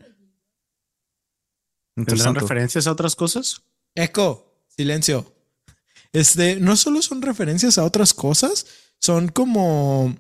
¿Tendrán 1.95 2.35
referencias 2.35 2.87
a 2.87 2.93
otras 2.93 3.17
cosas? 3.17 3.63
Eco, 3.97 4.63
silencio. 4.69 5.35
Este, 6.13 6.57
no 6.57 6.77
solo 6.77 7.03
son 7.03 7.21
referencias 7.21 7.79
a 7.79 7.85
otras 7.85 8.15
cosas, 8.15 8.67
son 9.01 9.29
como 9.29 10.15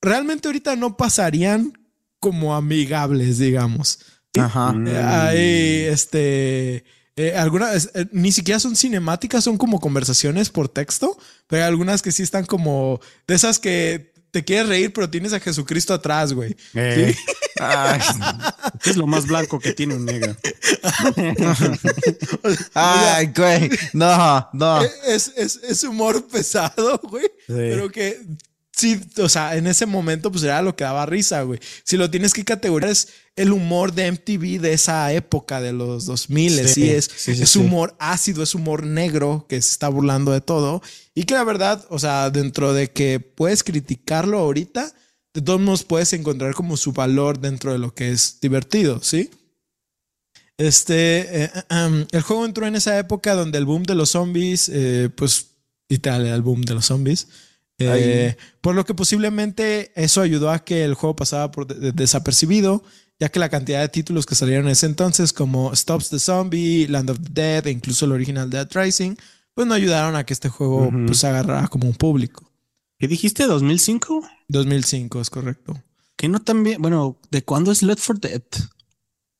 realmente 0.00 0.48
ahorita 0.48 0.76
no 0.76 0.96
pasarían 0.96 1.72
como 2.20 2.54
amigables, 2.54 3.38
digamos. 3.38 3.98
Ajá. 4.38 4.70
Hay 4.70 5.86
este. 5.88 6.84
eh, 7.16 7.34
algunas 7.36 7.90
eh, 7.94 8.06
ni 8.12 8.30
siquiera 8.32 8.60
son 8.60 8.76
cinemáticas, 8.76 9.44
son 9.44 9.58
como 9.58 9.80
conversaciones 9.80 10.50
por 10.50 10.68
texto, 10.68 11.18
pero 11.48 11.62
hay 11.62 11.68
algunas 11.68 12.02
que 12.02 12.12
sí 12.12 12.22
están 12.22 12.46
como 12.46 13.00
de 13.26 13.34
esas 13.34 13.58
que 13.58 14.09
te 14.30 14.44
quieres 14.44 14.68
reír, 14.68 14.92
pero 14.92 15.10
tienes 15.10 15.32
a 15.32 15.40
Jesucristo 15.40 15.94
atrás, 15.94 16.32
güey. 16.32 16.56
Eh, 16.74 17.14
Ay, 17.60 18.00
¿Qué 18.82 18.90
es 18.90 18.96
lo 18.96 19.06
más 19.06 19.26
blanco 19.26 19.58
que 19.58 19.72
tiene 19.72 19.94
un 19.94 20.06
negro? 20.06 20.34
ay, 22.74 23.32
güey. 23.36 23.70
No, 23.92 24.48
no. 24.52 24.82
Es, 25.06 25.32
es, 25.36 25.60
es 25.62 25.82
humor 25.84 26.26
pesado, 26.28 26.98
güey. 27.04 27.30
Pero 27.46 27.90
que 27.90 28.20
sí, 28.80 29.00
o 29.18 29.28
sea, 29.28 29.56
en 29.56 29.66
ese 29.66 29.86
momento, 29.86 30.32
pues 30.32 30.42
era 30.42 30.62
lo 30.62 30.74
que 30.74 30.84
daba 30.84 31.06
risa, 31.06 31.42
güey. 31.42 31.60
Si 31.84 31.96
lo 31.96 32.10
tienes 32.10 32.32
que 32.32 32.44
categorizar, 32.44 32.90
es 32.90 33.08
el 33.36 33.52
humor 33.52 33.92
de 33.92 34.10
MTV 34.10 34.60
de 34.60 34.72
esa 34.72 35.12
época 35.12 35.60
de 35.60 35.72
los 35.72 36.06
2000, 36.06 36.50
sí, 36.50 36.68
Sí, 36.68 36.90
es, 36.90 37.10
sí, 37.14 37.34
sí, 37.36 37.42
es 37.42 37.56
humor 37.56 37.94
ácido, 37.98 38.42
es 38.42 38.54
humor 38.54 38.84
negro 38.84 39.46
que 39.48 39.60
se 39.60 39.72
está 39.72 39.88
burlando 39.88 40.32
de 40.32 40.40
todo. 40.40 40.82
Y 41.14 41.24
que 41.24 41.34
la 41.34 41.44
verdad, 41.44 41.84
o 41.90 41.98
sea, 41.98 42.30
dentro 42.30 42.72
de 42.72 42.90
que 42.90 43.20
puedes 43.20 43.62
criticarlo 43.62 44.38
ahorita, 44.38 44.92
de 45.34 45.42
todos 45.42 45.60
modos 45.60 45.84
puedes 45.84 46.12
encontrar 46.12 46.54
como 46.54 46.76
su 46.76 46.92
valor 46.92 47.38
dentro 47.38 47.72
de 47.72 47.78
lo 47.78 47.94
que 47.94 48.10
es 48.10 48.38
divertido, 48.40 49.00
¿sí? 49.02 49.30
Este, 50.56 51.44
eh, 51.44 51.50
um, 51.70 52.04
el 52.10 52.22
juego 52.22 52.44
entró 52.44 52.66
en 52.66 52.76
esa 52.76 52.98
época 52.98 53.34
donde 53.34 53.58
el 53.58 53.64
boom 53.64 53.82
de 53.84 53.94
los 53.94 54.10
zombies, 54.10 54.68
eh, 54.72 55.08
pues, 55.14 55.52
literal, 55.88 56.26
era 56.26 56.34
el 56.34 56.42
boom 56.42 56.62
de 56.62 56.74
los 56.74 56.86
zombies. 56.86 57.28
Eh, 57.80 58.36
por 58.60 58.74
lo 58.74 58.84
que 58.84 58.94
posiblemente 58.94 59.92
eso 59.94 60.20
ayudó 60.20 60.50
a 60.50 60.58
que 60.64 60.84
el 60.84 60.94
juego 60.94 61.16
pasara 61.16 61.50
por 61.50 61.66
de- 61.66 61.74
de- 61.76 61.92
desapercibido, 61.92 62.82
ya 63.18 63.28
que 63.30 63.38
la 63.38 63.48
cantidad 63.48 63.80
de 63.80 63.88
títulos 63.88 64.26
que 64.26 64.34
salieron 64.34 64.66
en 64.66 64.72
ese 64.72 64.86
entonces, 64.86 65.32
como 65.32 65.74
Stops 65.74 66.10
the 66.10 66.18
Zombie, 66.18 66.86
Land 66.88 67.10
of 67.10 67.18
the 67.20 67.30
Dead 67.32 67.66
e 67.66 67.70
incluso 67.70 68.04
el 68.06 68.12
original 68.12 68.48
Dead 68.50 68.68
Rising, 68.72 69.14
pues 69.54 69.66
no 69.66 69.74
ayudaron 69.74 70.16
a 70.16 70.24
que 70.24 70.32
este 70.32 70.48
juego 70.48 70.88
Ujú. 70.88 71.06
pues 71.06 71.22
agarrara 71.24 71.68
como 71.68 71.86
un 71.88 71.94
público. 71.94 72.50
¿Qué 72.98 73.08
dijiste? 73.08 73.46
¿2005? 73.46 74.28
2005 74.48 75.20
es 75.20 75.30
correcto. 75.30 75.82
Que 76.16 76.28
no 76.28 76.40
también. 76.40 76.80
Bueno, 76.82 77.18
¿de 77.30 77.42
cuándo 77.42 77.72
es 77.72 77.82
Left 77.82 78.02
4 78.06 78.28
Dead? 78.28 78.42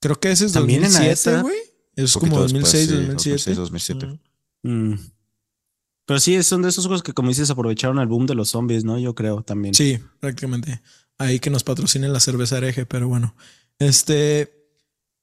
Creo 0.00 0.18
que 0.18 0.30
ese 0.32 0.46
es 0.46 0.52
También 0.52 0.84
en 0.84 0.92
la 0.94 0.98
2007, 1.00 1.30
esa. 1.30 1.42
güey. 1.42 1.56
Es 1.96 2.12
como 2.14 2.42
después, 2.42 2.52
2006, 2.52 2.88
sí, 2.88 2.94
2007. 2.94 3.54
2006, 3.54 3.56
2007. 3.56 4.06
Mm. 4.62 4.70
Mm. 4.92 5.10
Pero 6.10 6.18
sí, 6.18 6.42
son 6.42 6.60
de 6.60 6.70
esos 6.70 6.86
juegos 6.86 7.04
que, 7.04 7.12
como 7.12 7.28
dices, 7.28 7.50
aprovecharon 7.50 8.00
el 8.00 8.08
boom 8.08 8.26
de 8.26 8.34
los 8.34 8.50
zombies, 8.50 8.82
¿no? 8.82 8.98
Yo 8.98 9.14
creo 9.14 9.42
también. 9.44 9.74
Sí, 9.74 10.00
prácticamente. 10.18 10.82
Ahí 11.18 11.38
que 11.38 11.50
nos 11.50 11.62
patrocinen 11.62 12.12
la 12.12 12.18
cerveza 12.18 12.56
hereje, 12.56 12.84
pero 12.84 13.06
bueno. 13.06 13.36
Este. 13.78 14.66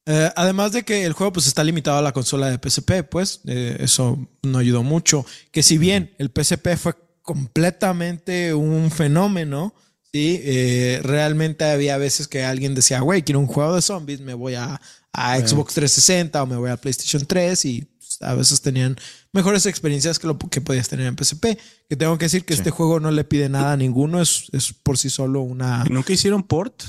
Eh, 0.05 0.31
además 0.37 0.71
de 0.71 0.83
que 0.83 1.03
el 1.03 1.11
juego 1.11 1.33
pues 1.33 1.45
está 1.45 1.61
limitado 1.65 1.97
a 1.97 2.01
la 2.01 2.13
consola 2.13 2.49
de 2.49 2.57
PSP, 2.57 3.03
pues 3.03 3.41
eh, 3.47 3.75
eso 3.81 4.17
no 4.43 4.59
ayudó 4.59 4.81
mucho. 4.81 5.25
Que 5.51 5.61
si 5.61 5.77
bien 5.77 6.15
el 6.19 6.31
PSP 6.33 6.77
fue 6.77 6.93
completamente 7.21 8.53
un 8.53 8.89
fenómeno, 8.89 9.75
sí, 10.13 10.39
eh, 10.41 11.01
realmente 11.03 11.65
había 11.65 11.97
veces 11.97 12.29
que 12.29 12.45
alguien 12.45 12.75
decía, 12.75 13.01
güey, 13.01 13.23
quiero 13.23 13.41
un 13.41 13.47
juego 13.47 13.75
de 13.75 13.81
zombies, 13.81 14.21
me 14.21 14.35
voy 14.35 14.55
a, 14.55 14.79
a 15.11 15.37
Xbox 15.37 15.73
360 15.73 16.41
o 16.41 16.45
me 16.45 16.55
voy 16.55 16.69
a 16.69 16.77
PlayStation 16.77 17.25
3 17.25 17.65
y 17.65 17.87
pues, 18.17 18.29
a 18.29 18.35
veces 18.35 18.61
tenían 18.61 18.97
mejores 19.31 19.65
experiencias 19.65 20.19
que 20.19 20.27
lo 20.27 20.37
que 20.37 20.61
podías 20.61 20.89
tener 20.89 21.07
en 21.07 21.17
PSP. 21.17 21.57
Que 21.89 21.95
tengo 21.95 22.17
que 22.17 22.25
decir 22.25 22.45
que 22.45 22.53
este 22.53 22.71
juego 22.71 22.99
no 22.99 23.11
le 23.11 23.23
pide 23.23 23.49
nada 23.49 23.73
a 23.73 23.77
ninguno, 23.77 24.21
es, 24.21 24.47
es 24.51 24.73
por 24.73 24.97
sí 24.97 25.09
solo 25.09 25.41
una... 25.41 25.83
¿Nunca 25.85 26.13
hicieron 26.13 26.43
port? 26.43 26.83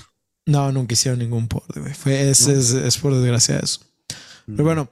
No, 0.46 0.72
nunca 0.72 0.94
hicieron 0.94 1.18
ningún 1.18 1.48
port, 1.48 1.76
güey. 1.76 1.94
Fue, 1.94 2.30
es, 2.30 2.46
es, 2.46 2.72
es 2.72 2.98
por 2.98 3.14
desgracia 3.14 3.58
eso. 3.58 3.80
Pero 4.46 4.64
bueno, 4.64 4.90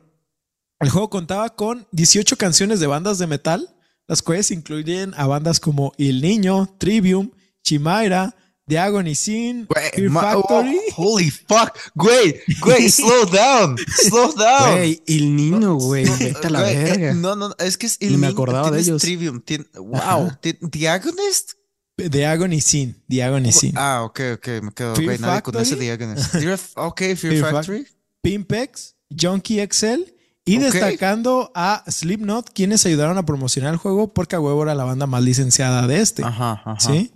el 0.81 0.91
juego 0.91 1.09
contaba 1.09 1.49
con 1.57 1.87
18 1.93 2.37
canciones 2.37 2.79
de 2.79 2.87
bandas 2.87 3.19
de 3.19 3.27
metal, 3.27 3.75
las 4.07 4.21
cuales 4.21 4.51
incluyen 4.51 5.15
a 5.17 5.27
bandas 5.27 5.59
como 5.59 5.93
El 5.97 6.21
Niño, 6.21 6.75
Trivium, 6.79 7.31
Chimaira, 7.65 8.37
The 8.69 8.79
Agony 8.81 9.15
Scene, 9.15 9.65
Güey, 9.69 9.91
Fear 9.95 10.11
oh, 10.11 10.21
Factory. 10.43 10.81
holy 10.97 11.31
fuck. 11.31 11.79
Güey, 11.95 12.41
güey, 12.61 12.89
slow 12.91 13.25
down. 13.27 13.77
Slow 14.09 14.33
down. 14.35 14.73
Güey, 14.73 15.03
el 15.07 15.37
niño, 15.37 15.75
güey. 15.77 16.05
Vete 16.19 16.49
a 16.49 16.51
la 16.51 16.61
Güey, 16.63 16.75
eh, 16.75 16.83
verga. 16.85 17.15
No, 17.15 17.37
no, 17.37 17.55
es 17.59 17.77
que 17.79 17.87
es 17.87 17.97
el 18.01 18.11
Ni 18.13 18.17
me 18.19 18.27
acordaba 18.27 18.73
de 18.73 18.81
ellos. 18.81 19.01
Trivium, 19.03 19.41
tien- 19.41 19.69
wow, 19.77 20.33
tien- 20.43 20.59
Diagonist. 20.61 21.53
The 21.97 22.27
Agony 22.27 22.61
Scene, 22.61 22.97
The 23.09 23.23
Agony 23.23 23.53
Scene. 23.53 23.75
Ah, 23.77 24.03
ok, 24.03 24.21
ok, 24.35 24.49
me 24.63 24.73
quedo. 24.73 24.95
Fear 24.97 25.05
Güey, 25.07 25.19
nadie 25.19 25.43
conoce. 25.43 25.77
Diagonist. 25.77 26.35
Fear- 26.35 26.61
Ok, 26.75 26.99
Fear, 27.01 27.17
Fear 27.17 27.37
Fac- 27.45 27.53
Factory. 27.53 27.87
Pimpex, 28.21 28.97
Junkie 29.17 29.65
XL 29.65 30.01
y 30.45 30.59
destacando 30.59 31.53
a 31.55 31.85
Slipknot, 31.89 32.51
quienes 32.53 32.85
ayudaron 32.85 33.17
a 33.17 33.25
promocionar 33.25 33.73
el 33.73 33.79
juego 33.79 34.13
porque 34.13 34.35
a 34.35 34.41
huevo 34.41 34.65
era 34.65 34.75
la 34.75 34.83
banda 34.85 35.07
más 35.07 35.23
licenciada 35.23 35.87
de 35.87 36.01
este. 36.01 36.25
Ajá, 36.25 36.61
ajá. 36.65 36.81
¿Sí? 36.81 37.13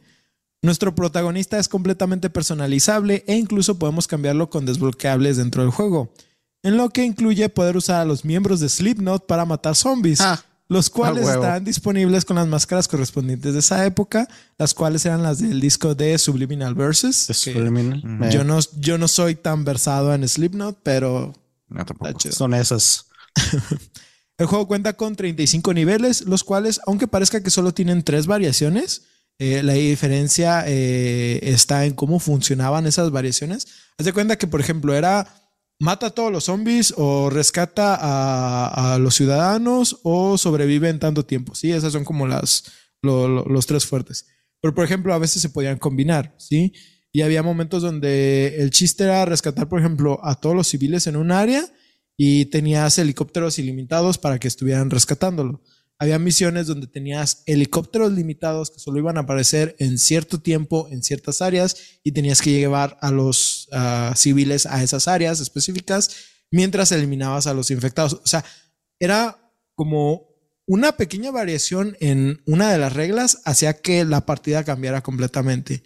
Nuestro 0.62 0.94
protagonista 0.94 1.58
es 1.58 1.68
completamente 1.68 2.28
personalizable 2.28 3.24
e 3.26 3.36
incluso 3.36 3.78
podemos 3.78 4.06
cambiarlo 4.06 4.50
con 4.50 4.66
desbloqueables 4.66 5.38
dentro 5.38 5.62
del 5.62 5.70
juego, 5.70 6.12
en 6.62 6.76
lo 6.76 6.90
que 6.90 7.04
incluye 7.04 7.48
poder 7.48 7.76
usar 7.76 8.00
a 8.00 8.04
los 8.04 8.24
miembros 8.24 8.60
de 8.60 8.68
Slipknot 8.68 9.26
para 9.26 9.46
matar 9.46 9.74
zombies, 9.74 10.20
Ah, 10.20 10.44
los 10.68 10.90
cuales 10.90 11.26
están 11.26 11.64
disponibles 11.64 12.24
con 12.24 12.36
las 12.36 12.46
máscaras 12.46 12.86
correspondientes 12.86 13.54
de 13.54 13.58
esa 13.58 13.84
época, 13.86 14.28
las 14.58 14.74
cuales 14.74 15.04
eran 15.06 15.22
las 15.22 15.38
del 15.38 15.60
disco 15.60 15.94
de 15.94 16.16
Subliminal 16.18 16.76
que 16.76 17.34
Subliminal. 17.34 18.02
Mm. 18.04 18.28
Yo, 18.28 18.44
no, 18.44 18.58
yo 18.78 18.98
no 18.98 19.08
soy 19.08 19.34
tan 19.34 19.64
versado 19.64 20.14
en 20.14 20.28
Slipknot, 20.28 20.78
pero 20.82 21.32
No. 21.68 21.84
Son 22.30 22.54
esas. 22.54 23.06
El 24.38 24.46
juego 24.46 24.66
cuenta 24.68 24.92
con 24.92 25.16
35 25.16 25.74
niveles, 25.74 26.22
los 26.22 26.44
cuales, 26.44 26.80
aunque 26.86 27.08
parezca 27.08 27.42
que 27.42 27.50
solo 27.50 27.74
tienen 27.74 28.02
tres 28.02 28.26
variaciones, 28.26 29.02
eh, 29.40 29.62
la 29.64 29.72
diferencia 29.72 30.64
eh, 30.68 31.40
está 31.42 31.84
en 31.86 31.94
cómo 31.94 32.20
funcionaban 32.20 32.86
esas 32.86 33.10
variaciones. 33.10 33.66
Haz 33.98 34.06
de 34.06 34.12
cuenta 34.12 34.38
que, 34.38 34.46
por 34.46 34.60
ejemplo, 34.60 34.94
era 34.94 35.26
mata 35.80 36.06
a 36.08 36.10
todos 36.10 36.30
los 36.30 36.44
zombies 36.44 36.92
o 36.96 37.30
rescata 37.30 37.96
a, 38.00 38.98
los 38.98 39.14
ciudadanos 39.14 39.98
o 40.02 40.36
sobrevive 40.38 40.88
en 40.90 40.98
tanto 41.00 41.24
tiempo. 41.24 41.54
Sí, 41.54 41.72
esas 41.72 41.92
son 41.92 42.04
como 42.04 42.26
las, 42.28 42.64
lo- 43.02 43.26
lo- 43.28 43.44
los 43.46 43.66
tres 43.66 43.86
fuertes. 43.86 44.26
Pero, 44.60 44.74
por 44.74 44.84
ejemplo, 44.84 45.14
a 45.14 45.18
veces 45.18 45.40
se 45.42 45.48
podían 45.48 45.78
combinar, 45.78 46.34
¿sí? 46.38 46.74
Y 47.12 47.22
había 47.22 47.42
momentos 47.42 47.82
donde 47.82 48.56
el 48.58 48.70
chiste 48.70 49.04
era 49.04 49.24
rescatar, 49.24 49.68
por 49.70 49.80
ejemplo, 49.80 50.20
a 50.22 50.34
todos 50.38 50.54
los 50.54 50.68
civiles 50.68 51.06
en 51.06 51.16
un 51.16 51.32
área 51.32 51.64
y 52.16 52.44
tenías 52.46 52.98
helicópteros 52.98 53.58
ilimitados 53.58 54.18
para 54.18 54.38
que 54.38 54.48
estuvieran 54.48 54.90
rescatándolo. 54.90 55.62
Había 56.00 56.18
misiones 56.18 56.66
donde 56.66 56.86
tenías 56.86 57.42
helicópteros 57.44 58.10
limitados 58.12 58.70
que 58.70 58.78
solo 58.78 58.98
iban 58.98 59.18
a 59.18 59.20
aparecer 59.20 59.76
en 59.78 59.98
cierto 59.98 60.40
tiempo 60.40 60.88
en 60.90 61.02
ciertas 61.02 61.42
áreas 61.42 61.76
y 62.02 62.12
tenías 62.12 62.40
que 62.40 62.52
llevar 62.52 62.96
a 63.02 63.10
los 63.10 63.68
ah, 63.70 64.14
civiles 64.16 64.64
a 64.64 64.82
esas 64.82 65.08
áreas 65.08 65.40
específicas 65.40 66.10
mientras 66.50 66.90
eliminabas 66.90 67.46
a 67.46 67.52
los 67.52 67.70
infectados. 67.70 68.14
O 68.14 68.26
sea, 68.26 68.42
era 68.98 69.52
como 69.74 70.30
una 70.66 70.92
pequeña 70.92 71.30
variación 71.32 71.98
en 72.00 72.40
una 72.46 72.72
de 72.72 72.78
las 72.78 72.94
reglas 72.94 73.42
hacía 73.44 73.74
que 73.74 74.02
la 74.06 74.24
partida 74.24 74.64
cambiara 74.64 75.02
completamente 75.02 75.82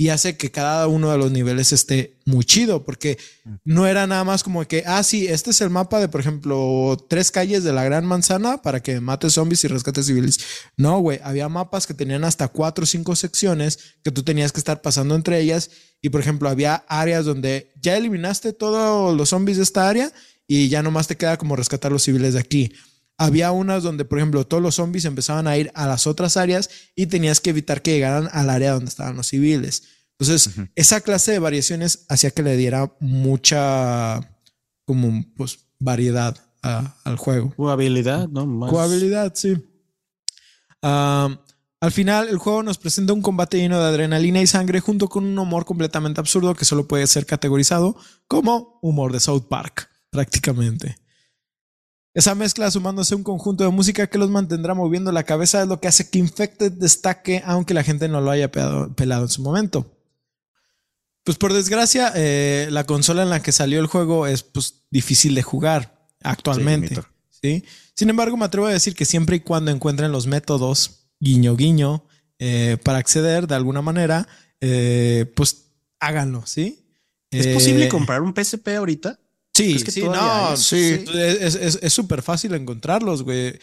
y 0.00 0.10
hace 0.10 0.36
que 0.36 0.52
cada 0.52 0.86
uno 0.86 1.10
de 1.10 1.18
los 1.18 1.32
niveles 1.32 1.72
esté 1.72 2.16
muy 2.24 2.44
chido 2.44 2.84
porque 2.84 3.18
no 3.64 3.84
era 3.84 4.06
nada 4.06 4.22
más 4.22 4.44
como 4.44 4.64
que, 4.64 4.84
ah, 4.86 5.02
sí, 5.02 5.26
este 5.26 5.50
es 5.50 5.60
el 5.60 5.70
mapa 5.70 5.98
de, 5.98 6.06
por 6.06 6.20
ejemplo, 6.20 6.96
tres 7.10 7.32
calles 7.32 7.64
de 7.64 7.72
la 7.72 7.82
Gran 7.82 8.06
Manzana 8.06 8.62
para 8.62 8.80
que 8.80 9.00
mates 9.00 9.32
zombies 9.32 9.64
y 9.64 9.66
rescates 9.66 10.06
civiles. 10.06 10.38
No, 10.76 11.00
güey, 11.00 11.18
había 11.24 11.48
mapas 11.48 11.88
que 11.88 11.94
tenían 11.94 12.22
hasta 12.22 12.46
cuatro 12.46 12.84
o 12.84 12.86
cinco 12.86 13.16
secciones 13.16 13.96
que 14.04 14.12
tú 14.12 14.22
tenías 14.22 14.52
que 14.52 14.60
estar 14.60 14.82
pasando 14.82 15.16
entre 15.16 15.40
ellas 15.40 15.68
y, 16.00 16.10
por 16.10 16.20
ejemplo, 16.20 16.48
había 16.48 16.76
áreas 16.86 17.24
donde 17.24 17.72
ya 17.82 17.96
eliminaste 17.96 18.52
todos 18.52 19.16
los 19.16 19.30
zombies 19.30 19.56
de 19.56 19.64
esta 19.64 19.88
área 19.88 20.12
y 20.46 20.68
ya 20.68 20.80
nomás 20.84 21.08
te 21.08 21.16
queda 21.16 21.38
como 21.38 21.56
rescatar 21.56 21.90
los 21.90 22.04
civiles 22.04 22.34
de 22.34 22.40
aquí. 22.40 22.72
Había 23.18 23.50
unas 23.50 23.82
donde, 23.82 24.04
por 24.04 24.18
ejemplo, 24.18 24.46
todos 24.46 24.62
los 24.62 24.76
zombies 24.76 25.04
empezaban 25.04 25.46
a 25.48 25.56
ir 25.56 25.72
a 25.74 25.86
las 25.88 26.06
otras 26.06 26.36
áreas 26.36 26.70
y 26.94 27.06
tenías 27.06 27.40
que 27.40 27.50
evitar 27.50 27.82
que 27.82 27.92
llegaran 27.92 28.28
al 28.32 28.48
área 28.48 28.72
donde 28.72 28.88
estaban 28.88 29.16
los 29.16 29.26
civiles. 29.26 29.82
Entonces, 30.18 30.50
esa 30.76 31.00
clase 31.00 31.32
de 31.32 31.38
variaciones 31.40 32.04
hacía 32.08 32.30
que 32.30 32.42
le 32.42 32.56
diera 32.56 32.92
mucha, 33.00 34.20
como, 34.84 35.24
pues, 35.36 35.58
variedad 35.78 36.36
a- 36.62 36.96
al 37.04 37.16
juego. 37.16 37.52
Jugabilidad, 37.56 38.28
¿no? 38.28 38.46
Más. 38.46 38.70
Jugabilidad, 38.70 39.32
sí. 39.34 39.56
Al 40.82 41.92
final, 41.92 42.28
el 42.28 42.38
juego 42.38 42.62
nos 42.64 42.78
presenta 42.78 43.12
un 43.12 43.22
combate 43.22 43.58
lleno 43.58 43.78
de 43.78 43.86
adrenalina 43.86 44.40
y 44.42 44.46
sangre 44.48 44.80
junto 44.80 45.08
con 45.08 45.24
un 45.24 45.38
humor 45.38 45.64
completamente 45.64 46.20
absurdo 46.20 46.54
que 46.54 46.64
solo 46.64 46.88
puede 46.88 47.06
ser 47.06 47.24
categorizado 47.26 47.96
como 48.26 48.78
humor 48.82 49.12
de 49.12 49.20
South 49.20 49.44
Park, 49.48 49.88
prácticamente. 50.10 50.96
Esa 52.18 52.34
mezcla 52.34 52.68
sumándose 52.68 53.14
a 53.14 53.16
un 53.16 53.22
conjunto 53.22 53.62
de 53.62 53.70
música 53.70 54.08
que 54.08 54.18
los 54.18 54.28
mantendrá 54.28 54.74
moviendo 54.74 55.12
la 55.12 55.22
cabeza 55.22 55.62
es 55.62 55.68
lo 55.68 55.78
que 55.78 55.86
hace 55.86 56.10
que 56.10 56.18
Infected 56.18 56.72
destaque 56.72 57.44
aunque 57.46 57.74
la 57.74 57.84
gente 57.84 58.08
no 58.08 58.20
lo 58.20 58.32
haya 58.32 58.50
pelado, 58.50 58.92
pelado 58.96 59.22
en 59.22 59.28
su 59.28 59.40
momento. 59.40 59.86
Pues 61.22 61.38
por 61.38 61.52
desgracia, 61.52 62.12
eh, 62.16 62.70
la 62.72 62.82
consola 62.86 63.22
en 63.22 63.30
la 63.30 63.40
que 63.40 63.52
salió 63.52 63.78
el 63.78 63.86
juego 63.86 64.26
es 64.26 64.42
pues, 64.42 64.82
difícil 64.90 65.36
de 65.36 65.44
jugar 65.44 66.08
actualmente. 66.20 67.00
¿sí? 67.40 67.62
Sin 67.94 68.10
embargo, 68.10 68.36
me 68.36 68.46
atrevo 68.46 68.66
a 68.66 68.72
decir 68.72 68.96
que 68.96 69.04
siempre 69.04 69.36
y 69.36 69.40
cuando 69.40 69.70
encuentren 69.70 70.10
los 70.10 70.26
métodos, 70.26 71.12
guiño, 71.20 71.54
guiño, 71.54 72.04
eh, 72.40 72.78
para 72.82 72.98
acceder 72.98 73.46
de 73.46 73.54
alguna 73.54 73.80
manera, 73.80 74.26
eh, 74.60 75.32
pues 75.36 75.66
háganlo, 76.00 76.44
¿sí? 76.46 76.84
¿Es 77.30 77.46
Eh, 77.46 77.54
posible 77.54 77.88
comprar 77.88 78.22
un 78.22 78.34
PSP 78.34 78.74
ahorita? 78.74 79.20
Sí, 79.58 79.70
¿Crees 79.72 79.84
que 79.84 79.90
sí, 79.92 80.02
no, 80.02 80.12
hay? 80.50 80.56
sí. 80.56 81.04
Es 81.14 81.54
es- 81.54 81.78
es 81.82 81.92
súper 81.92 82.22
fácil 82.22 82.54
encontrarlos, 82.54 83.22
güey. 83.22 83.58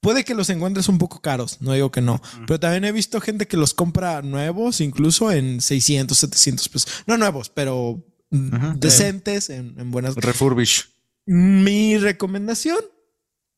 Puede 0.00 0.24
que 0.24 0.34
los 0.34 0.48
encuentres 0.50 0.88
un 0.88 0.98
poco 0.98 1.20
caros, 1.20 1.60
no 1.60 1.72
digo 1.72 1.90
que 1.90 2.00
no, 2.00 2.22
pero 2.46 2.60
también 2.60 2.84
he 2.84 2.92
visto 2.92 3.20
gente 3.20 3.48
que 3.48 3.56
los 3.56 3.74
compra 3.74 4.22
nuevos, 4.22 4.80
incluso 4.80 5.32
en 5.32 5.60
600, 5.60 6.16
700 6.18 6.68
pesos. 6.68 6.88
No 7.06 7.16
nuevos, 7.18 7.48
pero 7.48 8.04
decentes, 8.76 9.50
en, 9.50 9.74
en 9.78 9.90
buenas. 9.90 10.14
Refurbish. 10.14 10.88
Mi 11.26 11.98
recomendación, 11.98 12.78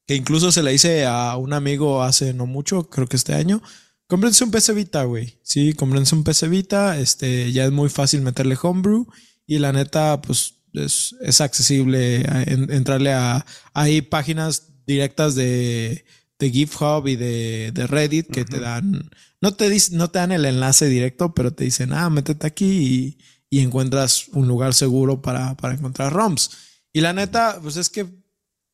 que 0.06 0.14
incluso 0.16 0.50
se 0.50 0.62
la 0.62 0.72
hice 0.72 1.04
a 1.06 1.36
un 1.36 1.52
amigo 1.52 2.02
hace 2.02 2.32
no 2.34 2.46
mucho, 2.46 2.88
creo 2.88 3.06
que 3.06 3.16
este 3.16 3.34
año, 3.34 3.62
cómprense 4.06 4.42
un 4.42 4.50
PC 4.50 4.72
Vita, 4.72 5.04
güey. 5.04 5.38
Sí, 5.42 5.72
cómprense 5.74 6.14
un 6.14 6.24
PC 6.24 6.48
Vita, 6.48 6.98
este, 6.98 7.52
ya 7.52 7.64
es 7.64 7.70
muy 7.70 7.88
fácil 7.90 8.22
meterle 8.22 8.56
homebrew 8.60 9.06
y 9.46 9.58
la 9.58 9.72
neta, 9.72 10.20
pues 10.22 10.54
es, 10.74 11.14
es 11.20 11.40
accesible 11.40 12.24
a- 12.28 12.42
en- 12.42 12.70
entrarle 12.72 13.12
a, 13.12 13.44
hay 13.74 14.02
páginas 14.02 14.68
directas 14.86 15.34
de, 15.34 16.04
de 16.38 16.50
GitHub 16.50 17.06
y 17.06 17.16
de, 17.16 17.70
de 17.72 17.86
Reddit 17.86 18.26
que 18.30 18.44
te 18.44 18.58
dan, 18.60 19.10
no 19.40 19.54
te, 19.54 19.70
dis- 19.70 19.90
no 19.92 20.08
te 20.10 20.18
dan 20.18 20.32
el 20.32 20.44
enlace 20.44 20.86
directo, 20.86 21.34
pero 21.34 21.52
te 21.52 21.64
dicen, 21.64 21.92
ah, 21.92 22.10
métete 22.10 22.46
aquí 22.46 23.16
y, 23.50 23.58
y 23.58 23.60
encuentras 23.60 24.28
un 24.28 24.48
lugar 24.48 24.74
seguro 24.74 25.22
para, 25.22 25.56
para 25.56 25.74
encontrar 25.74 26.12
ROMs. 26.12 26.50
Y 26.92 27.00
la 27.02 27.12
neta, 27.12 27.58
pues 27.62 27.76
es 27.76 27.88
que, 27.88 28.02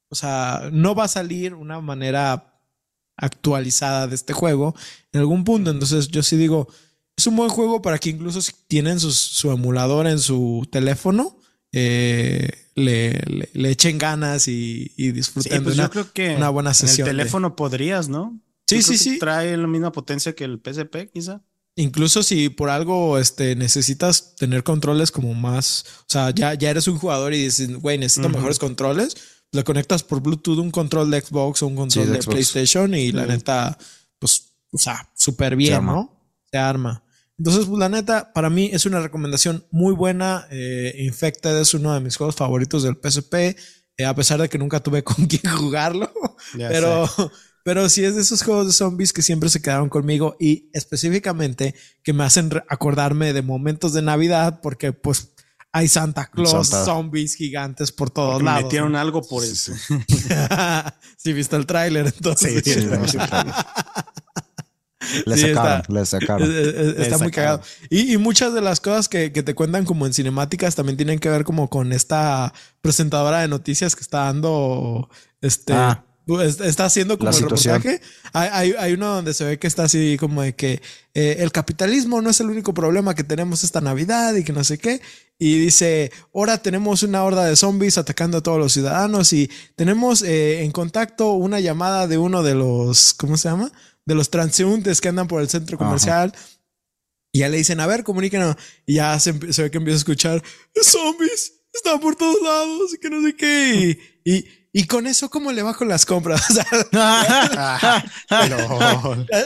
o 0.09 0.15
sea, 0.15 0.71
no 0.73 0.95
va 0.95 1.05
a 1.05 1.09
salir 1.09 1.55
una 1.55 1.81
manera 1.81 2.53
actualizada 3.17 4.07
de 4.07 4.15
este 4.15 4.33
juego 4.33 4.75
en 5.13 5.21
algún 5.21 5.45
punto. 5.45 5.71
Entonces 5.71 6.09
yo 6.09 6.23
sí 6.23 6.37
digo, 6.37 6.69
es 7.17 7.27
un 7.27 7.37
buen 7.37 7.49
juego 7.49 7.81
para 7.83 7.99
que 7.99 8.11
incluso 8.11 8.41
si 8.43 8.53
tienen 8.69 9.01
sus- 9.01 9.17
su 9.19 9.51
emulador 9.51 10.07
en 10.07 10.19
su 10.19 10.67
teléfono, 10.71 11.39
eh, 11.73 12.49
le, 12.75 13.13
le- 13.27 13.51
le 13.53 13.71
echen 13.71 13.99
ganas 13.99 14.49
y, 14.49 14.93
y 14.97 15.05
Sí, 15.07 15.13
disfruten 15.13 15.63
pues 15.65 15.77
de 15.77 15.83
una, 15.83 15.89
yo 15.89 15.91
creo 15.91 16.13
que 16.13 16.35
una 16.37 16.49
buena 16.51 16.71
en 16.71 16.73
el 16.73 16.77
sesión. 16.77 17.05
de- 17.07 17.11
teléfono 17.13 17.57
podrías, 17.57 18.09
¿no? 18.09 18.41
Sí, 18.67 18.77
Yo 18.77 18.83
sí, 18.83 18.99
sí. 18.99 19.19
Trae 19.19 19.57
la 19.57 19.67
misma 19.67 19.93
potencia 19.93 20.35
que 20.35 20.45
el 20.45 20.59
PSP, 20.63 21.11
quizá. 21.13 21.41
Incluso 21.77 22.23
si 22.23 22.49
por 22.49 22.71
algo 22.71 23.19
este, 23.19 23.55
necesitas 23.55 24.35
tener 24.37 24.63
controles 24.65 25.11
como 25.11 25.35
más, 25.35 25.85
o 26.01 26.05
sea, 26.09 26.31
ya, 26.31 26.55
ya 26.55 26.71
eres 26.71 26.89
un 26.89 26.99
jugador 26.99 27.35
y 27.35 27.45
dices, 27.45 27.71
güey, 27.77 27.99
necesito 27.99 28.29
mejores 28.31 28.59
controles, 28.59 29.15
le 29.53 29.63
conectas 29.63 30.03
por 30.03 30.21
Bluetooth 30.23 30.59
un 30.59 30.71
control 30.71 31.11
de 31.11 31.21
Xbox 31.21 31.63
o 31.63 31.67
un 31.67 31.77
control 31.77 32.11
de. 32.13 32.19
PlayStation 32.21 32.95
y 32.95 33.13
la 33.13 33.25
Sí. 33.25 33.29
neta, 33.29 33.79
pues, 34.19 34.55
o 34.73 34.79
sea, 34.79 35.11
súper 35.15 35.55
bien, 35.55 35.75
arma. 35.75 35.93
¿no? 35.93 36.23
Se 36.51 36.57
arma. 36.59 37.05
Entonces, 37.39 37.67
pues 37.67 37.79
la 37.79 37.89
neta, 37.89 38.33
para 38.33 38.49
mí 38.51 38.71
es 38.73 38.87
una 38.87 39.01
recomendación 39.01 39.67
muy 39.71 39.95
buena. 39.95 40.47
Eh, 40.51 40.95
Infected 41.01 41.57
es 41.61 41.75
uno 41.75 41.93
de 41.93 42.01
mis 42.01 42.17
juegos 42.17 42.35
favoritos 42.37 42.83
del 42.83 42.97
PSP, 42.97 43.35
eh, 43.99 44.05
a 44.07 44.15
pesar 44.15 44.41
de 44.41 44.49
que 44.49 44.59
nunca 44.59 44.81
tuve 44.81 45.05
con 45.05 45.27
quién 45.27 45.43
jugarlo. 45.55 46.11
Ya 46.57 46.69
Pero, 46.69 47.07
sé. 47.07 47.23
pero 47.65 47.89
sí 47.89 48.05
es 48.05 48.15
de 48.15 48.23
esos 48.23 48.43
juegos 48.43 48.69
de 48.69 48.73
zombies 48.73 49.13
que 49.13 49.23
siempre 49.23 49.49
se 49.51 49.61
quedaron 49.61 49.89
conmigo 49.89 50.37
y 50.41 50.71
específicamente 50.73 51.75
que 52.03 52.13
me 52.13 52.25
hacen 52.25 52.51
acordarme 52.69 53.33
de 53.33 53.43
momentos 53.43 53.93
de 53.93 54.03
Navidad 54.03 54.61
porque 54.63 54.93
pues 54.93 55.33
hay 55.73 55.89
Santa 55.89 56.31
Claus, 56.31 56.69
Santa. 56.69 56.85
zombies 56.87 57.35
gigantes 57.35 57.93
por 57.93 58.09
todos 58.09 58.35
Porque 58.35 58.45
me 58.45 58.51
lados. 58.51 58.65
metieron 58.65 58.93
¿no? 58.93 58.99
algo 58.99 59.21
por 59.21 59.45
eso. 59.45 59.75
sí, 61.19 61.33
viste 61.35 61.57
el 61.57 61.67
tráiler 61.67 62.07
entonces. 62.07 62.63
Sí, 62.65 62.73
Sí, 62.73 62.81
sí, 62.81 62.87
no. 62.87 63.05
Le 65.25 65.37
Sí, 65.37 65.49
sacaron, 65.49 65.81
está- 65.81 65.93
le 65.93 66.07
sacaron. 66.07 66.51
Eh, 66.51 66.55
eh, 66.55 66.95
Está 66.99 67.19
muy 67.19 67.29
Exacto. 67.29 67.31
cagado. 67.33 67.61
Y, 67.91 68.13
y 68.13 68.17
muchas 68.19 68.53
de 68.55 68.61
las 68.61 68.81
cosas 68.81 69.09
que, 69.09 69.33
que 69.33 69.43
te 69.43 69.55
cuentan 69.55 69.85
como 69.85 70.07
en 70.07 70.13
cinemáticas 70.15 70.75
también 70.75 70.97
tienen 70.97 71.19
que 71.19 71.29
ver 71.29 71.45
como 71.45 71.69
con 71.71 71.93
esta 71.93 72.53
presentadora 72.81 73.41
de 73.41 73.49
noticias 73.49 73.95
que 73.97 74.03
está 74.03 74.25
dando 74.25 75.09
este 75.41 75.73
Ah. 75.73 76.03
pues, 76.27 76.61
está 76.61 76.87
haciendo 76.87 77.19
como 77.19 77.31
el 77.31 77.37
situación. 77.37 77.83
reportaje. 77.83 78.03
Hay, 78.33 78.49
hay, 78.53 78.75
hay 78.79 78.93
uno 78.95 79.07
donde 79.15 79.33
se 79.35 79.45
ve 79.45 79.59
que 79.59 79.67
está 79.69 79.85
así 79.85 80.17
como 80.19 80.43
de 80.43 80.55
que 80.55 80.83
eh, 81.15 81.37
el 81.41 81.53
capitalismo 81.53 82.21
no 82.21 82.31
es 82.31 82.41
el 82.41 82.51
único 82.51 82.75
problema 82.75 83.15
que 83.15 83.25
tenemos 83.25 83.63
esta 83.65 83.81
Navidad 83.81 84.35
y 84.35 84.43
que 84.45 84.53
no 84.53 84.65
sé 84.65 84.79
qué. 84.79 85.01
Y 85.39 85.59
dice, 85.59 86.11
ahora 86.35 86.59
tenemos 86.59 87.03
una 87.03 87.23
horda 87.23 87.45
de 87.45 87.57
zombies 87.57 87.99
atacando 87.99 88.39
a 88.39 88.43
todos 88.43 88.59
los 88.59 88.73
ciudadanos 88.73 89.33
y 89.35 89.51
tenemos 89.77 90.23
eh, 90.23 90.63
en 90.65 90.73
contacto 90.73 91.33
una 91.33 91.61
llamada 91.61 92.07
de 92.07 92.17
uno 92.19 92.43
de 92.43 92.55
los, 92.55 93.13
¿cómo 93.15 93.37
se 93.37 93.49
llama? 93.51 93.71
De 94.07 94.15
los 94.15 94.31
transeúntes 94.31 95.01
que 95.01 95.09
andan 95.09 95.29
por 95.29 95.43
el 95.43 95.49
centro 95.49 95.77
Ajá. 95.77 95.85
comercial. 95.85 96.33
Y 97.33 97.41
ya 97.41 97.49
le 97.49 97.59
dicen, 97.59 97.81
a 97.81 97.87
ver, 97.87 98.03
comuníquenos. 98.03 98.57
Y 98.87 98.95
ya 98.95 99.19
se, 99.21 99.53
se 99.53 99.63
ve 99.65 99.71
que 99.71 99.79
empieza 99.79 99.97
a 99.97 99.99
escuchar, 99.99 100.43
zombies, 100.81 101.53
están 101.75 102.01
por 102.01 102.17
todos 102.17 102.41
lados 102.43 102.95
y 102.95 102.99
que 102.99 103.11
no 103.11 103.23
sé 103.23 103.37
qué. 103.37 103.99
Y, 104.25 104.33
y, 104.33 104.45
y 104.73 104.87
con 104.87 105.07
eso, 105.07 105.31
¿cómo 105.31 105.53
le 105.53 105.63
con 105.75 105.89
las 105.89 106.05
compras? 106.05 106.43
La, 106.93 108.03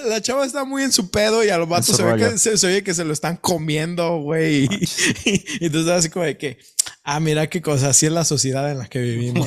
la 0.06 0.20
chava 0.20 0.44
está 0.44 0.64
muy 0.64 0.82
en 0.82 0.90
su 0.92 1.10
pedo 1.10 1.44
y 1.44 1.50
a 1.50 1.58
los 1.58 1.68
vatos 1.68 1.86
su 1.86 1.94
se, 1.96 2.02
ve 2.02 2.16
que, 2.16 2.36
se, 2.38 2.58
se 2.58 2.66
oye 2.66 2.82
que 2.82 2.94
se 2.94 3.04
lo 3.04 3.12
están 3.12 3.36
comiendo, 3.36 4.18
güey. 4.18 4.64
Y 5.24 5.66
entonces 5.66 5.92
así 5.92 6.08
como 6.10 6.24
de 6.24 6.36
que, 6.36 6.58
ah, 7.04 7.20
mira 7.20 7.48
qué 7.48 7.62
cosa, 7.62 7.90
así 7.90 8.06
es 8.06 8.12
la 8.12 8.24
sociedad 8.24 8.72
en 8.72 8.78
la 8.78 8.88
que 8.88 8.98
vivimos. 9.00 9.46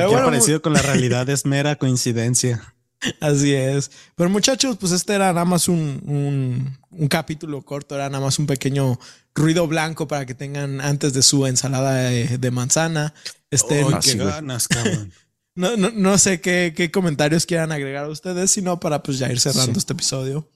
Cualquier 0.00 0.20
bueno, 0.20 0.26
parecido 0.26 0.62
con 0.62 0.72
la 0.72 0.82
realidad 0.82 1.28
es 1.30 1.44
mera 1.46 1.76
coincidencia. 1.78 2.74
Así 3.20 3.52
es. 3.54 3.90
Pero 4.16 4.30
muchachos, 4.30 4.76
pues 4.78 4.92
este 4.92 5.14
era 5.14 5.26
nada 5.32 5.44
más 5.44 5.68
un, 5.68 6.00
un, 6.06 6.78
un 6.90 7.08
capítulo 7.08 7.60
corto, 7.62 7.94
era 7.94 8.08
nada 8.08 8.24
más 8.24 8.38
un 8.38 8.46
pequeño 8.46 8.98
ruido 9.34 9.66
blanco 9.66 10.08
para 10.08 10.24
que 10.24 10.34
tengan 10.34 10.80
antes 10.80 11.12
de 11.12 11.22
su 11.22 11.46
ensalada 11.46 11.92
de, 11.94 12.38
de 12.38 12.50
manzana. 12.50 13.12
Este, 13.50 13.84
sí, 14.00 14.16
güey. 14.16 14.28
ganas, 14.28 14.68
cabrón. 14.68 15.12
no, 15.54 15.76
no, 15.76 15.90
no 15.90 16.16
sé 16.18 16.40
qué, 16.40 16.72
qué 16.74 16.90
comentarios 16.90 17.44
quieran 17.46 17.72
agregar 17.72 18.08
ustedes, 18.08 18.50
sino 18.50 18.80
para 18.80 19.02
pues 19.02 19.18
ya 19.18 19.30
ir 19.30 19.38
cerrando 19.38 19.72
Sí. 19.74 19.78
este 19.78 19.92
episodio. 19.92 20.48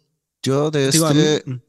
Yo 0.43 0.71
de 0.71 0.91
Digo, 0.91 1.07
a 1.07 1.13
este, 1.13 1.43
mí- 1.51 1.61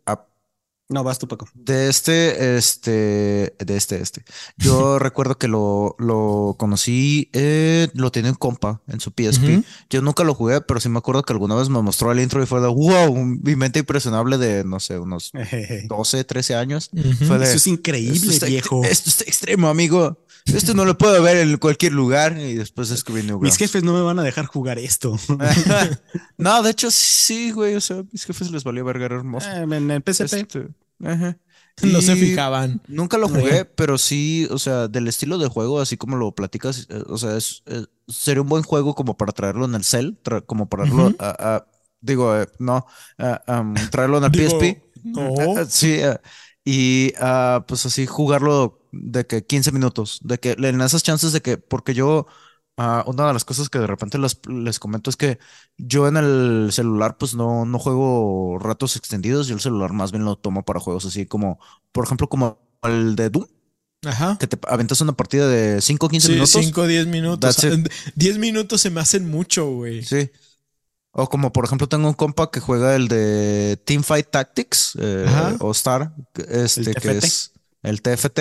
No, 0.91 1.03
vas 1.03 1.19
tú, 1.19 1.27
Paco. 1.27 1.47
de 1.53 1.87
este, 1.87 2.57
este, 2.57 3.53
de 3.59 3.77
este, 3.77 4.01
este. 4.01 4.23
Yo 4.57 4.97
recuerdo 4.99 5.37
que 5.37 5.47
lo, 5.47 5.95
lo 5.99 6.55
conocí, 6.57 7.29
eh, 7.33 7.89
lo 7.93 8.11
tenía 8.11 8.31
un 8.31 8.37
compa 8.37 8.81
en 8.87 8.99
su 8.99 9.11
PSP. 9.11 9.63
Yo 9.91 10.01
nunca 10.01 10.23
lo 10.23 10.33
jugué, 10.33 10.61
pero 10.61 10.79
sí 10.79 10.89
me 10.89 10.97
acuerdo 10.97 11.21
que 11.21 11.31
alguna 11.31 11.53
vez 11.53 11.69
me 11.69 11.79
mostró 11.83 12.11
el 12.11 12.19
intro 12.19 12.41
y 12.41 12.47
fue 12.47 12.59
de 12.59 12.67
wow, 12.67 13.15
mi 13.15 13.55
mente 13.55 13.77
impresionable 13.77 14.39
de, 14.39 14.63
no 14.63 14.79
sé, 14.79 14.97
unos 14.97 15.31
12, 15.87 16.23
13 16.23 16.55
años. 16.55 16.89
Fue 16.91 17.37
de, 17.37 17.43
Eso 17.45 17.51
es 17.51 17.55
esto 17.55 17.69
increíble, 17.69 18.33
está, 18.33 18.47
viejo. 18.47 18.83
esto 18.83 19.11
está 19.11 19.25
extremo, 19.25 19.67
amigo. 19.69 20.17
Esto 20.53 20.73
no 20.73 20.85
lo 20.85 20.97
puedo 20.97 21.21
ver 21.23 21.37
en 21.37 21.57
cualquier 21.57 21.93
lugar. 21.93 22.37
Y 22.39 22.55
después 22.55 22.89
descubrí 22.89 23.21
Mis 23.23 23.31
Newgrounds. 23.31 23.57
jefes 23.57 23.83
no 23.83 23.93
me 23.93 24.01
van 24.01 24.19
a 24.19 24.23
dejar 24.23 24.45
jugar 24.45 24.79
esto. 24.79 25.17
no, 26.37 26.63
de 26.63 26.71
hecho, 26.71 26.91
sí, 26.91 27.51
güey. 27.51 27.75
O 27.75 27.81
sea, 27.81 28.03
mis 28.11 28.25
jefes 28.25 28.51
les 28.51 28.63
valió 28.63 28.83
verga, 28.85 29.05
hermoso. 29.05 29.49
Eh, 29.49 29.63
en 29.63 29.91
el 29.91 30.01
PSP. 30.03 30.33
Este, 30.33 30.67
ajá. 31.03 31.37
No 31.81 32.01
se 32.01 32.17
fijaban. 32.17 32.81
Nunca 32.89 33.17
lo 33.17 33.29
jugué, 33.29 33.63
pero 33.63 33.97
sí, 33.97 34.45
o 34.51 34.59
sea, 34.59 34.89
del 34.89 35.07
estilo 35.07 35.37
de 35.37 35.47
juego, 35.47 35.79
así 35.79 35.95
como 35.95 36.17
lo 36.17 36.33
platicas, 36.35 36.87
eh, 36.89 37.03
o 37.07 37.17
sea, 37.17 37.37
es, 37.37 37.63
eh, 37.67 37.85
sería 38.09 38.41
un 38.41 38.49
buen 38.49 38.63
juego 38.63 38.95
como 38.95 39.15
para 39.15 39.31
traerlo 39.31 39.63
en 39.63 39.75
el 39.75 39.85
cel, 39.85 40.17
tra- 40.21 40.45
como 40.45 40.67
para 40.67 40.83
traerlo 40.83 41.15
a, 41.19 41.55
a- 41.55 41.65
digo, 42.01 42.35
eh, 42.35 42.49
no, 42.59 42.85
a- 43.17 43.41
traerlo 43.91 44.17
en 44.17 44.25
el 44.25 44.31
Digo, 44.31 44.59
PSP. 44.59 44.83
no. 45.05 45.65
Sí, 45.69 46.01
y 46.65 47.13
ah, 47.21 47.63
pues 47.65 47.85
así 47.85 48.05
jugarlo 48.05 48.78
de 48.91 49.25
que 49.27 49.45
15 49.45 49.71
minutos, 49.71 50.19
de 50.23 50.39
que 50.39 50.51
en 50.57 50.81
esas 50.81 51.03
chances 51.03 51.31
de 51.33 51.41
que, 51.41 51.57
porque 51.57 51.93
yo, 51.93 52.27
ah, 52.77 53.03
una 53.07 53.27
de 53.27 53.33
las 53.33 53.45
cosas 53.45 53.69
que 53.69 53.79
de 53.79 53.87
repente 53.87 54.17
les, 54.17 54.39
les 54.47 54.79
comento 54.79 55.09
es 55.09 55.15
que 55.17 55.39
yo 55.77 56.07
en 56.07 56.17
el 56.17 56.69
celular 56.71 57.17
pues 57.17 57.35
no, 57.35 57.65
no 57.65 57.79
juego 57.79 58.57
ratos 58.59 58.95
extendidos, 58.95 59.47
yo 59.47 59.55
el 59.55 59.61
celular 59.61 59.93
más 59.93 60.11
bien 60.11 60.25
lo 60.25 60.35
tomo 60.37 60.63
para 60.63 60.79
juegos 60.79 61.05
así 61.05 61.25
como, 61.25 61.59
por 61.91 62.05
ejemplo, 62.05 62.27
como 62.29 62.59
el 62.83 63.15
de 63.15 63.29
Doom, 63.29 63.45
Ajá. 64.05 64.37
que 64.39 64.47
te 64.47 64.57
aventas 64.67 65.01
una 65.01 65.13
partida 65.13 65.47
de 65.47 65.81
5 65.81 66.05
o 66.05 66.09
15 66.09 66.27
Sí, 66.27 66.33
minutos. 66.33 66.51
5 66.51 66.81
o 66.81 66.87
10 66.87 67.07
minutos. 67.07 67.57
That's 67.57 67.63
it. 67.79 67.91
10 68.15 68.37
minutos 68.37 68.81
se 68.81 68.89
me 68.89 69.01
hacen 69.01 69.29
mucho, 69.29 69.69
güey. 69.71 70.03
Sí. 70.03 70.29
O 71.11 71.27
como 71.27 71.51
por 71.51 71.65
ejemplo 71.65 71.89
tengo 71.89 72.07
un 72.07 72.13
compa 72.13 72.51
que 72.51 72.59
juega 72.59 72.95
el 72.95 73.07
de 73.07 73.81
Teamfight 73.83 74.29
Tactics 74.29 74.97
eh, 74.99 75.25
o 75.59 75.71
Star, 75.71 76.13
este 76.47 76.93
que 76.93 77.17
es 77.17 77.51
el 77.83 78.01
TFT, 78.01 78.39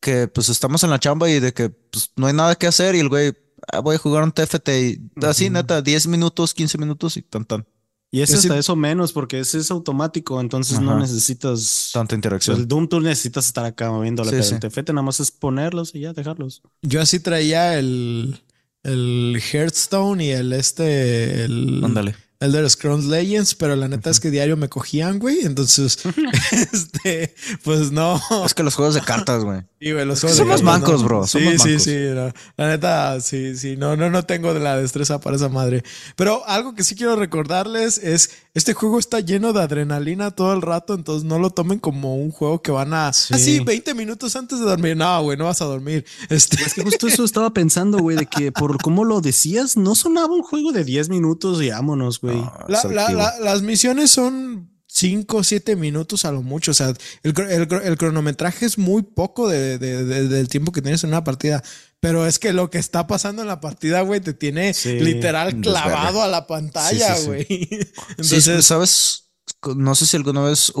que 0.00 0.28
pues 0.28 0.48
estamos 0.48 0.82
en 0.84 0.90
la 0.90 0.98
chamba 0.98 1.28
y 1.30 1.40
de 1.40 1.52
que 1.52 1.70
pues 1.70 2.10
no 2.16 2.26
hay 2.26 2.32
nada 2.34 2.54
que 2.54 2.66
hacer 2.66 2.94
y 2.94 3.00
el 3.00 3.08
güey, 3.08 3.32
"Ah, 3.72 3.80
voy 3.80 3.96
a 3.96 3.98
jugar 3.98 4.22
un 4.22 4.32
TFT 4.32 4.68
y 4.90 5.24
así 5.24 5.50
neta, 5.50 5.82
10 5.82 6.06
minutos, 6.06 6.52
15 6.54 6.78
minutos 6.78 7.16
y 7.16 7.22
tan 7.22 7.44
tan, 7.44 7.66
Y 8.12 8.20
es 8.20 8.30
sí- 8.30 8.36
hasta 8.36 8.56
eso 8.58 8.76
menos, 8.76 9.12
porque 9.12 9.40
ese 9.40 9.58
es 9.58 9.70
automático, 9.70 10.40
entonces 10.40 10.80
no 10.80 10.98
necesitas. 10.98 11.90
tanta 11.92 12.14
interacción. 12.14 12.56
el 12.56 12.68
Doom 12.68 12.88
tú 12.88 13.00
necesitas 13.00 13.46
estar 13.46 13.64
acá 13.64 13.90
moviéndole, 13.90 14.30
Sí, 14.30 14.36
pero 14.36 14.44
sí. 14.44 14.54
el 14.54 14.60
TFT 14.60 14.92
nada 14.92 15.02
más 15.02 15.18
es 15.20 15.30
ponerlos 15.30 15.94
y 15.94 16.00
ya 16.00 16.12
dejarlos. 16.12 16.62
Yo 16.82 17.00
así 17.00 17.18
traía 17.20 17.78
el, 17.78 18.40
el 18.84 19.40
Hearthstone 19.52 20.20
y 20.22 20.30
el 20.30 20.52
este, 20.52 21.44
el 21.44 21.82
Ándale. 21.84 22.14
Elder 22.40 22.68
Scrolls 22.68 23.04
Legends, 23.04 23.54
pero 23.54 23.76
la 23.76 23.88
neta 23.88 24.10
es 24.10 24.20
que 24.20 24.30
diario 24.30 24.56
me 24.56 24.68
cogían, 24.68 25.18
güey. 25.18 25.40
Entonces, 25.44 25.98
este, 26.72 27.34
pues 27.62 27.92
no. 27.92 28.20
Es 28.44 28.54
que 28.54 28.62
los 28.62 28.74
juegos 28.74 28.94
de 28.94 29.02
cartas, 29.02 29.44
güey. 29.44 29.62
Sí, 29.78 29.92
güey, 29.92 30.06
los 30.06 30.20
que 30.22 30.28
juegos 30.28 30.38
de 30.38 30.44
somos 30.44 30.62
mancos, 30.62 31.02
no. 31.02 31.06
bro, 31.06 31.26
Sí, 31.26 31.38
somos 31.38 31.62
sí, 31.62 31.68
mancos. 31.68 31.82
sí. 31.82 31.96
no. 32.14 32.32
La 32.56 32.68
neta, 32.68 33.20
sí, 33.20 33.56
sí. 33.58 33.76
No, 33.76 33.94
no, 33.94 34.08
no 34.08 34.22
tengo 34.24 34.54
de 34.54 34.60
la 34.60 34.78
destreza 34.78 35.20
para 35.20 35.36
esa 35.36 35.50
madre. 35.50 35.82
Pero 36.16 36.46
algo 36.46 36.74
que 36.74 36.82
sí 36.82 36.94
quiero 36.94 37.14
recordarles 37.16 37.98
es: 37.98 38.30
este 38.54 38.72
juego 38.72 38.98
está 38.98 39.20
lleno 39.20 39.52
de 39.52 39.60
adrenalina 39.60 40.30
todo 40.30 40.54
el 40.54 40.62
rato. 40.62 40.94
Entonces 40.94 41.24
no 41.24 41.38
lo 41.38 41.50
tomen 41.50 41.78
como 41.78 42.16
un 42.16 42.30
juego 42.30 42.62
que 42.62 42.70
van 42.70 42.94
a. 42.94 43.12
Sí. 43.12 43.34
Así, 43.34 43.60
20 43.60 43.92
minutos 43.92 44.34
antes 44.34 44.58
de 44.60 44.64
dormir. 44.64 44.96
No, 44.96 45.22
güey, 45.22 45.36
no 45.36 45.44
vas 45.44 45.60
a 45.60 45.66
dormir. 45.66 46.06
Este. 46.30 46.56
Es 46.62 46.72
que 46.72 46.82
justo 46.82 47.06
eso 47.06 47.24
estaba 47.24 47.50
pensando, 47.52 47.98
güey, 47.98 48.16
de 48.16 48.24
que 48.26 48.52
por 48.52 48.80
cómo 48.82 49.04
lo 49.04 49.20
decías, 49.20 49.76
no 49.76 49.94
sonaba 49.94 50.34
un 50.34 50.42
juego 50.42 50.72
de 50.72 50.84
10 50.84 51.10
minutos 51.10 51.60
y 51.60 51.68
vámonos, 51.68 52.18
güey. 52.20 52.38
La- 52.38 52.64
la- 52.68 52.80
selectivo. 52.80 53.18
la- 53.18 53.40
las 53.40 53.60
misiones 53.60 54.10
son 54.10 54.70
5 54.98 55.36
o 55.36 55.44
7 55.44 55.76
minutos 55.76 56.24
a 56.24 56.32
lo 56.32 56.40
mucho. 56.42 56.70
O 56.70 56.74
sea, 56.74 56.88
el, 57.22 57.34
cro- 57.34 57.50
el 57.50 57.68
cro- 57.68 57.82
el 57.84 57.98
cronometraje 57.98 58.64
es 58.64 58.78
muy 58.78 59.02
poco 59.02 59.46
de- 59.46 59.76
de- 59.78 60.04
de- 60.04 60.28
del 60.28 60.48
tiempo 60.48 60.72
que 60.72 60.80
tienes 60.80 61.04
en 61.04 61.10
una 61.10 61.22
partida. 61.22 61.62
Pero 62.00 62.26
es 62.26 62.38
que 62.38 62.54
lo 62.54 62.70
que 62.70 62.78
está 62.78 63.06
pasando 63.06 63.42
en 63.42 63.48
la 63.48 63.60
partida, 63.60 64.00
güey, 64.00 64.20
te 64.20 64.32
tiene 64.32 64.72
Sí, 64.72 64.98
literal 65.00 65.60
clavado 65.60 66.22
a 66.22 66.28
la 66.28 66.46
pantalla, 66.46 67.14
sí, 67.14 67.26
güey. 67.26 67.46
Sí, 67.48 67.78
Entonces, 68.16 68.64
¿sabes? 68.64 69.30
No 69.76 69.94
sé 69.94 70.06
si 70.06 70.16
alguna 70.16 70.42
vez 70.42 70.72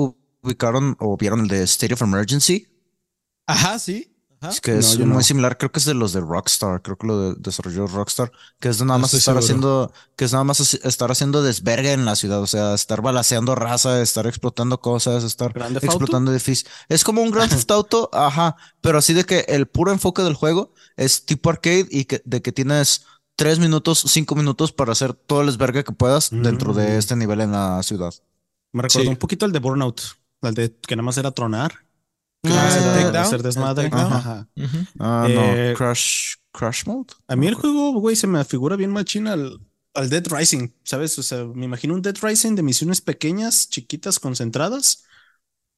ubicaron 0.42 0.96
o 0.98 1.16
vieron 1.18 1.40
el 1.40 1.48
de 1.48 1.62
State 1.64 1.92
of 1.92 2.00
Emergency. 2.02 2.68
ajá, 3.46 3.78
sí. 3.78 4.15
Es 4.48 4.60
que 4.60 4.72
No, 4.72 4.78
es 4.80 4.98
muy 4.98 5.06
no. 5.08 5.22
similar, 5.22 5.58
creo 5.58 5.70
que 5.72 5.78
es 5.78 5.84
de 5.84 5.94
los 5.94 6.12
de 6.12 6.20
Rockstar, 6.20 6.82
creo 6.82 6.96
que 6.96 7.06
lo 7.06 7.20
de- 7.20 7.34
desarrolló 7.38 7.86
Rockstar, 7.86 8.30
que 8.60 8.68
es 8.68 8.78
de 8.78 8.84
nada 8.84 8.98
No 8.98 9.02
más 9.02 9.14
estar 9.14 9.34
seguro. 9.34 9.44
haciendo, 9.44 9.92
que 10.16 10.24
es 10.24 10.32
nada 10.32 10.44
más 10.44 10.60
estar 10.74 11.10
haciendo 11.10 11.42
desvergue 11.42 11.92
en 11.92 12.04
la 12.04 12.16
ciudad, 12.16 12.40
o 12.40 12.46
sea, 12.46 12.74
estar 12.74 13.02
balaceando 13.02 13.54
raza, 13.54 14.00
estar 14.02 14.26
explotando 14.26 14.80
cosas, 14.80 15.24
estar 15.24 15.52
explotando 15.82 16.30
edificios. 16.32 16.70
Es 16.88 17.04
como 17.04 17.22
un 17.22 17.30
Grand 17.30 17.50
Theft 17.50 17.70
Auto, 17.70 18.10
ajá, 18.12 18.56
pero 18.80 18.98
así 18.98 19.12
de 19.14 19.24
que 19.24 19.40
el 19.48 19.66
puro 19.66 19.92
enfoque 19.92 20.22
del 20.22 20.34
juego 20.34 20.72
es 20.96 21.24
tipo 21.24 21.50
arcade 21.50 21.86
y 21.90 22.04
que, 22.06 22.22
de 22.24 22.42
que 22.42 22.52
tienes 22.52 23.04
tres 23.36 23.58
minutos, 23.58 24.02
cinco 24.08 24.34
minutos 24.34 24.72
para 24.72 24.92
hacer 24.92 25.12
todo 25.12 25.42
el 25.42 25.48
esbergue 25.48 25.84
que 25.84 25.92
puedas 25.92 26.30
dentro 26.30 26.72
Mm. 26.72 26.76
de 26.76 26.96
este 26.98 27.16
nivel 27.16 27.40
en 27.42 27.52
la 27.52 27.82
ciudad. 27.82 28.14
Me 28.72 28.82
recordó 28.82 29.04
Sí. 29.04 29.08
un 29.08 29.16
poquito 29.16 29.46
el 29.46 29.52
de 29.52 29.58
Burnout, 29.58 30.00
el 30.42 30.54
de 30.54 30.74
que 30.74 30.96
nada 30.96 31.04
más 31.04 31.16
era 31.18 31.30
tronar, 31.30 31.85
takedown, 32.54 33.16
hacer 33.16 33.42
desmadre. 33.42 33.90
Ajá. 33.92 34.48
Ah, 34.98 35.26
Eh, 35.28 35.68
no, 35.72 35.78
Crash, 35.78 36.34
Crash 36.52 36.84
Mode. 36.86 37.14
A 37.28 37.36
mí 37.36 37.46
el 37.46 37.54
juego, 37.54 37.92
güey, 38.00 38.16
se 38.16 38.26
me 38.26 38.44
figura 38.44 38.76
bien 38.76 38.90
machina 38.90 39.32
al, 39.34 39.60
al 39.94 40.10
Dead 40.10 40.24
Rising, 40.28 40.68
¿sabes? 40.84 41.18
O 41.18 41.22
sea, 41.22 41.44
me 41.44 41.64
imagino 41.64 41.94
un 41.94 42.02
Dead 42.02 42.16
Rising 42.20 42.54
de 42.54 42.62
misiones 42.62 43.00
pequeñas, 43.00 43.68
chiquitas, 43.68 44.18
concentradas. 44.18 45.04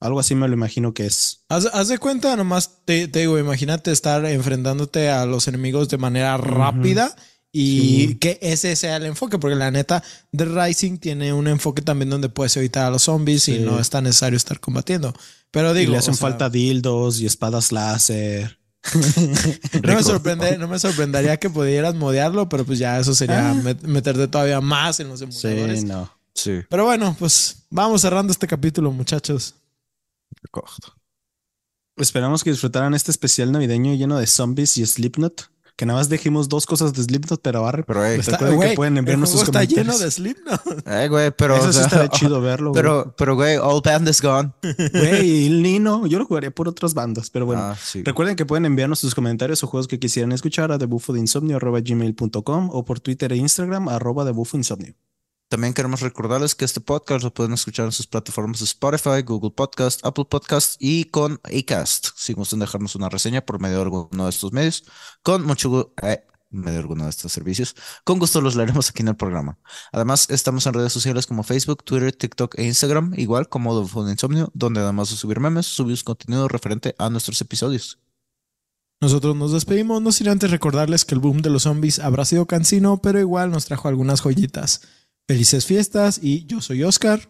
Algo 0.00 0.20
así 0.20 0.36
me 0.36 0.46
lo 0.46 0.54
imagino 0.54 0.94
que 0.94 1.06
es. 1.06 1.44
Haz, 1.48 1.66
haz 1.72 1.88
de 1.88 1.98
cuenta, 1.98 2.36
nomás 2.36 2.84
te, 2.84 3.08
te 3.08 3.18
digo, 3.20 3.36
imagínate 3.38 3.90
estar 3.90 4.24
enfrentándote 4.26 5.10
a 5.10 5.26
los 5.26 5.48
enemigos 5.48 5.88
de 5.88 5.98
manera 5.98 6.36
rápida 6.36 7.16
y 7.52 8.08
Sí. 8.08 8.14
que 8.16 8.38
ese 8.42 8.76
sea 8.76 8.96
el 8.96 9.06
enfoque, 9.06 9.38
porque 9.38 9.56
la 9.56 9.70
neta, 9.70 10.02
The 10.36 10.44
Rising 10.44 10.98
tiene 10.98 11.32
un 11.32 11.46
enfoque 11.48 11.82
también 11.82 12.10
donde 12.10 12.28
puedes 12.28 12.56
evitar 12.56 12.86
a 12.86 12.90
los 12.90 13.02
zombies 13.04 13.48
y 13.48 13.56
Sí. 13.56 13.58
no 13.60 13.78
es 13.80 13.88
tan 13.90 14.04
necesario 14.04 14.36
estar 14.36 14.60
combatiendo. 14.60 15.14
Pero 15.50 15.74
Y 15.74 15.80
digo, 15.80 15.92
le 15.92 15.98
hacen 15.98 16.14
sea, 16.14 16.20
falta 16.28 16.50
dildos 16.50 17.20
y 17.20 17.26
espadas 17.26 17.72
láser. 17.72 18.58
No 19.82 19.94
me, 19.94 20.02
sorprende, 20.02 20.56
no 20.58 20.68
me 20.68 20.78
sorprendería 20.78 21.36
que 21.38 21.50
pudieras 21.50 21.94
modearlo, 21.94 22.48
pero 22.48 22.64
pues 22.64 22.78
ya 22.78 22.98
eso 22.98 23.14
sería 23.14 23.50
Ah. 23.50 23.54
met- 23.54 23.80
meterte 23.82 24.28
todavía 24.28 24.60
más 24.60 25.00
en 25.00 25.08
los 25.08 25.20
emuladores. 25.20 25.80
Sí, 25.80 25.86
no. 25.86 26.10
Sí, 26.34 26.60
Pero 26.70 26.84
bueno, 26.84 27.16
pues 27.18 27.64
vamos 27.70 28.00
cerrando 28.02 28.32
este 28.32 28.46
capítulo, 28.46 28.92
muchachos. 28.92 29.54
correcto. 30.50 30.94
Esperamos 31.96 32.44
que 32.44 32.50
disfrutaran 32.50 32.94
este 32.94 33.10
especial 33.10 33.50
navideño 33.50 33.92
lleno 33.94 34.18
de 34.18 34.26
zombies 34.28 34.76
y 34.76 34.86
Slipknot. 34.86 35.50
Que 35.78 35.86
nada 35.86 36.00
más 36.00 36.08
dijimos 36.08 36.48
dos 36.48 36.66
cosas 36.66 36.92
de 36.92 37.04
Slipknot, 37.04 37.40
pero 37.40 37.64
arre. 37.64 37.84
Pero, 37.84 38.04
hey, 38.04 38.18
Está- 38.18 38.32
Recuerden 38.36 38.70
que 38.70 38.74
pueden 38.74 38.98
enviarnos 38.98 39.30
sus 39.30 39.42
está 39.44 39.62
lleno 39.62 39.92
comentarios. 39.92 40.00
de 40.00 40.10
Slipknot. 40.10 40.60
eh, 40.88 41.06
güey, 41.08 41.30
pero. 41.30 41.54
Eso 41.56 41.66
o 41.66 41.68
sí 41.68 41.74
sea, 41.74 41.84
estaría 41.84 42.08
chido 42.10 42.40
verlo. 42.40 42.70
güey. 42.70 42.82
Pero, 42.82 43.14
pero, 43.16 43.36
güey, 43.36 43.56
All 43.58 43.80
Band 43.84 44.08
is 44.08 44.20
gone. 44.20 44.50
Güey, 44.92 45.46
el 45.52 45.62
Nino, 45.62 46.04
yo 46.08 46.18
lo 46.18 46.24
jugaría 46.26 46.50
por 46.50 46.66
otras 46.68 46.94
bandas, 46.94 47.30
pero 47.30 47.46
bueno. 47.46 47.62
Ah, 47.62 47.76
sí. 47.80 48.02
Recuerden 48.02 48.34
que 48.34 48.44
pueden 48.44 48.64
enviarnos 48.66 48.98
sus 48.98 49.14
comentarios 49.14 49.62
o 49.62 49.68
juegos 49.68 49.86
que 49.86 50.00
quisieran 50.00 50.32
escuchar 50.32 50.72
a 50.72 50.78
debufodeinsomnio.gmail.com 50.78 52.70
o 52.72 52.84
por 52.84 52.98
Twitter 52.98 53.32
e 53.32 53.36
Instagram 53.36 53.88
arroba 53.88 54.24
debufoinsomnio. 54.24 54.94
También 55.48 55.72
queremos 55.72 56.00
recordarles 56.02 56.54
que 56.54 56.66
este 56.66 56.82
podcast 56.82 57.24
lo 57.24 57.32
pueden 57.32 57.54
escuchar 57.54 57.86
en 57.86 57.92
sus 57.92 58.06
plataformas 58.06 58.58
de 58.58 58.66
Spotify, 58.66 59.22
Google 59.24 59.52
Podcast, 59.52 60.04
Apple 60.04 60.26
Podcast 60.26 60.76
y 60.78 61.04
con 61.06 61.40
Acast. 61.42 62.08
Si 62.16 62.34
gustan 62.34 62.58
dejarnos 62.58 62.94
una 62.96 63.08
reseña 63.08 63.40
por 63.40 63.58
medio 63.58 63.76
de 63.76 63.82
alguno 63.84 64.24
de 64.24 64.30
estos 64.30 64.52
medios, 64.52 64.84
con 65.22 65.46
mucho 65.46 65.94
eh, 66.02 66.22
medio 66.50 66.80
alguno 66.80 67.04
de 67.04 67.10
estos 67.10 67.32
servicios, 67.32 67.74
con 68.04 68.18
gusto 68.18 68.42
los 68.42 68.56
leeremos 68.56 68.90
aquí 68.90 69.00
en 69.00 69.08
el 69.08 69.16
programa. 69.16 69.58
Además, 69.90 70.28
estamos 70.28 70.66
en 70.66 70.74
redes 70.74 70.92
sociales 70.92 71.26
como 71.26 71.42
Facebook, 71.42 71.82
Twitter, 71.82 72.12
TikTok 72.12 72.58
e 72.58 72.64
Instagram, 72.64 73.14
igual 73.16 73.48
como 73.48 73.74
Double 73.74 74.10
Insomnio, 74.10 74.50
donde 74.52 74.80
además 74.80 75.08
de 75.08 75.16
subir 75.16 75.40
memes, 75.40 75.64
subimos 75.64 76.04
contenido 76.04 76.46
referente 76.48 76.94
a 76.98 77.08
nuestros 77.08 77.40
episodios. 77.40 77.98
Nosotros 79.00 79.34
nos 79.34 79.52
despedimos, 79.52 80.02
no 80.02 80.12
sin 80.12 80.28
antes 80.28 80.50
recordarles 80.50 81.06
que 81.06 81.14
el 81.14 81.20
boom 81.20 81.40
de 81.40 81.48
los 81.48 81.62
zombies 81.62 82.00
habrá 82.00 82.26
sido 82.26 82.46
cansino, 82.46 83.00
pero 83.00 83.18
igual 83.18 83.50
nos 83.50 83.64
trajo 83.64 83.88
algunas 83.88 84.20
joyitas. 84.20 84.82
Felices 85.28 85.66
fiestas 85.66 86.18
y 86.22 86.46
yo 86.46 86.62
soy 86.62 86.82
Oscar. 86.82 87.20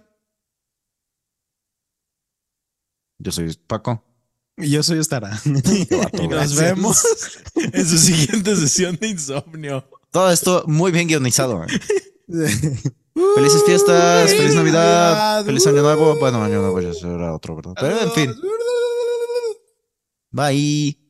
Yo 3.18 3.32
soy 3.32 3.52
Paco. 3.66 4.04
Y 4.56 4.70
yo 4.70 4.84
soy 4.84 5.00
Estara. 5.00 5.36
Y 6.22 6.28
nos 6.28 6.54
vemos 6.54 7.04
en 7.56 7.86
su 7.86 7.98
siguiente 7.98 8.54
sesión 8.54 8.96
de 9.00 9.08
insomnio. 9.08 9.84
Todo 10.12 10.30
esto 10.30 10.62
muy 10.68 10.92
bien 10.92 11.08
guionizado. 11.08 11.64
eh. 11.64 11.68
Felices 13.34 13.64
fiestas, 13.66 14.30
feliz 14.30 14.54
Navidad, 14.54 15.44
feliz 15.44 15.66
Año 15.66 15.82
Nuevo. 15.82 16.16
Bueno, 16.20 16.40
Año 16.44 16.60
Nuevo 16.60 16.80
ya 16.80 16.94
será 16.94 17.34
otro, 17.34 17.56
¿verdad? 17.56 17.74
Pero 17.80 18.00
en 18.00 18.12
fin, 18.12 18.34
bye. 20.30 21.07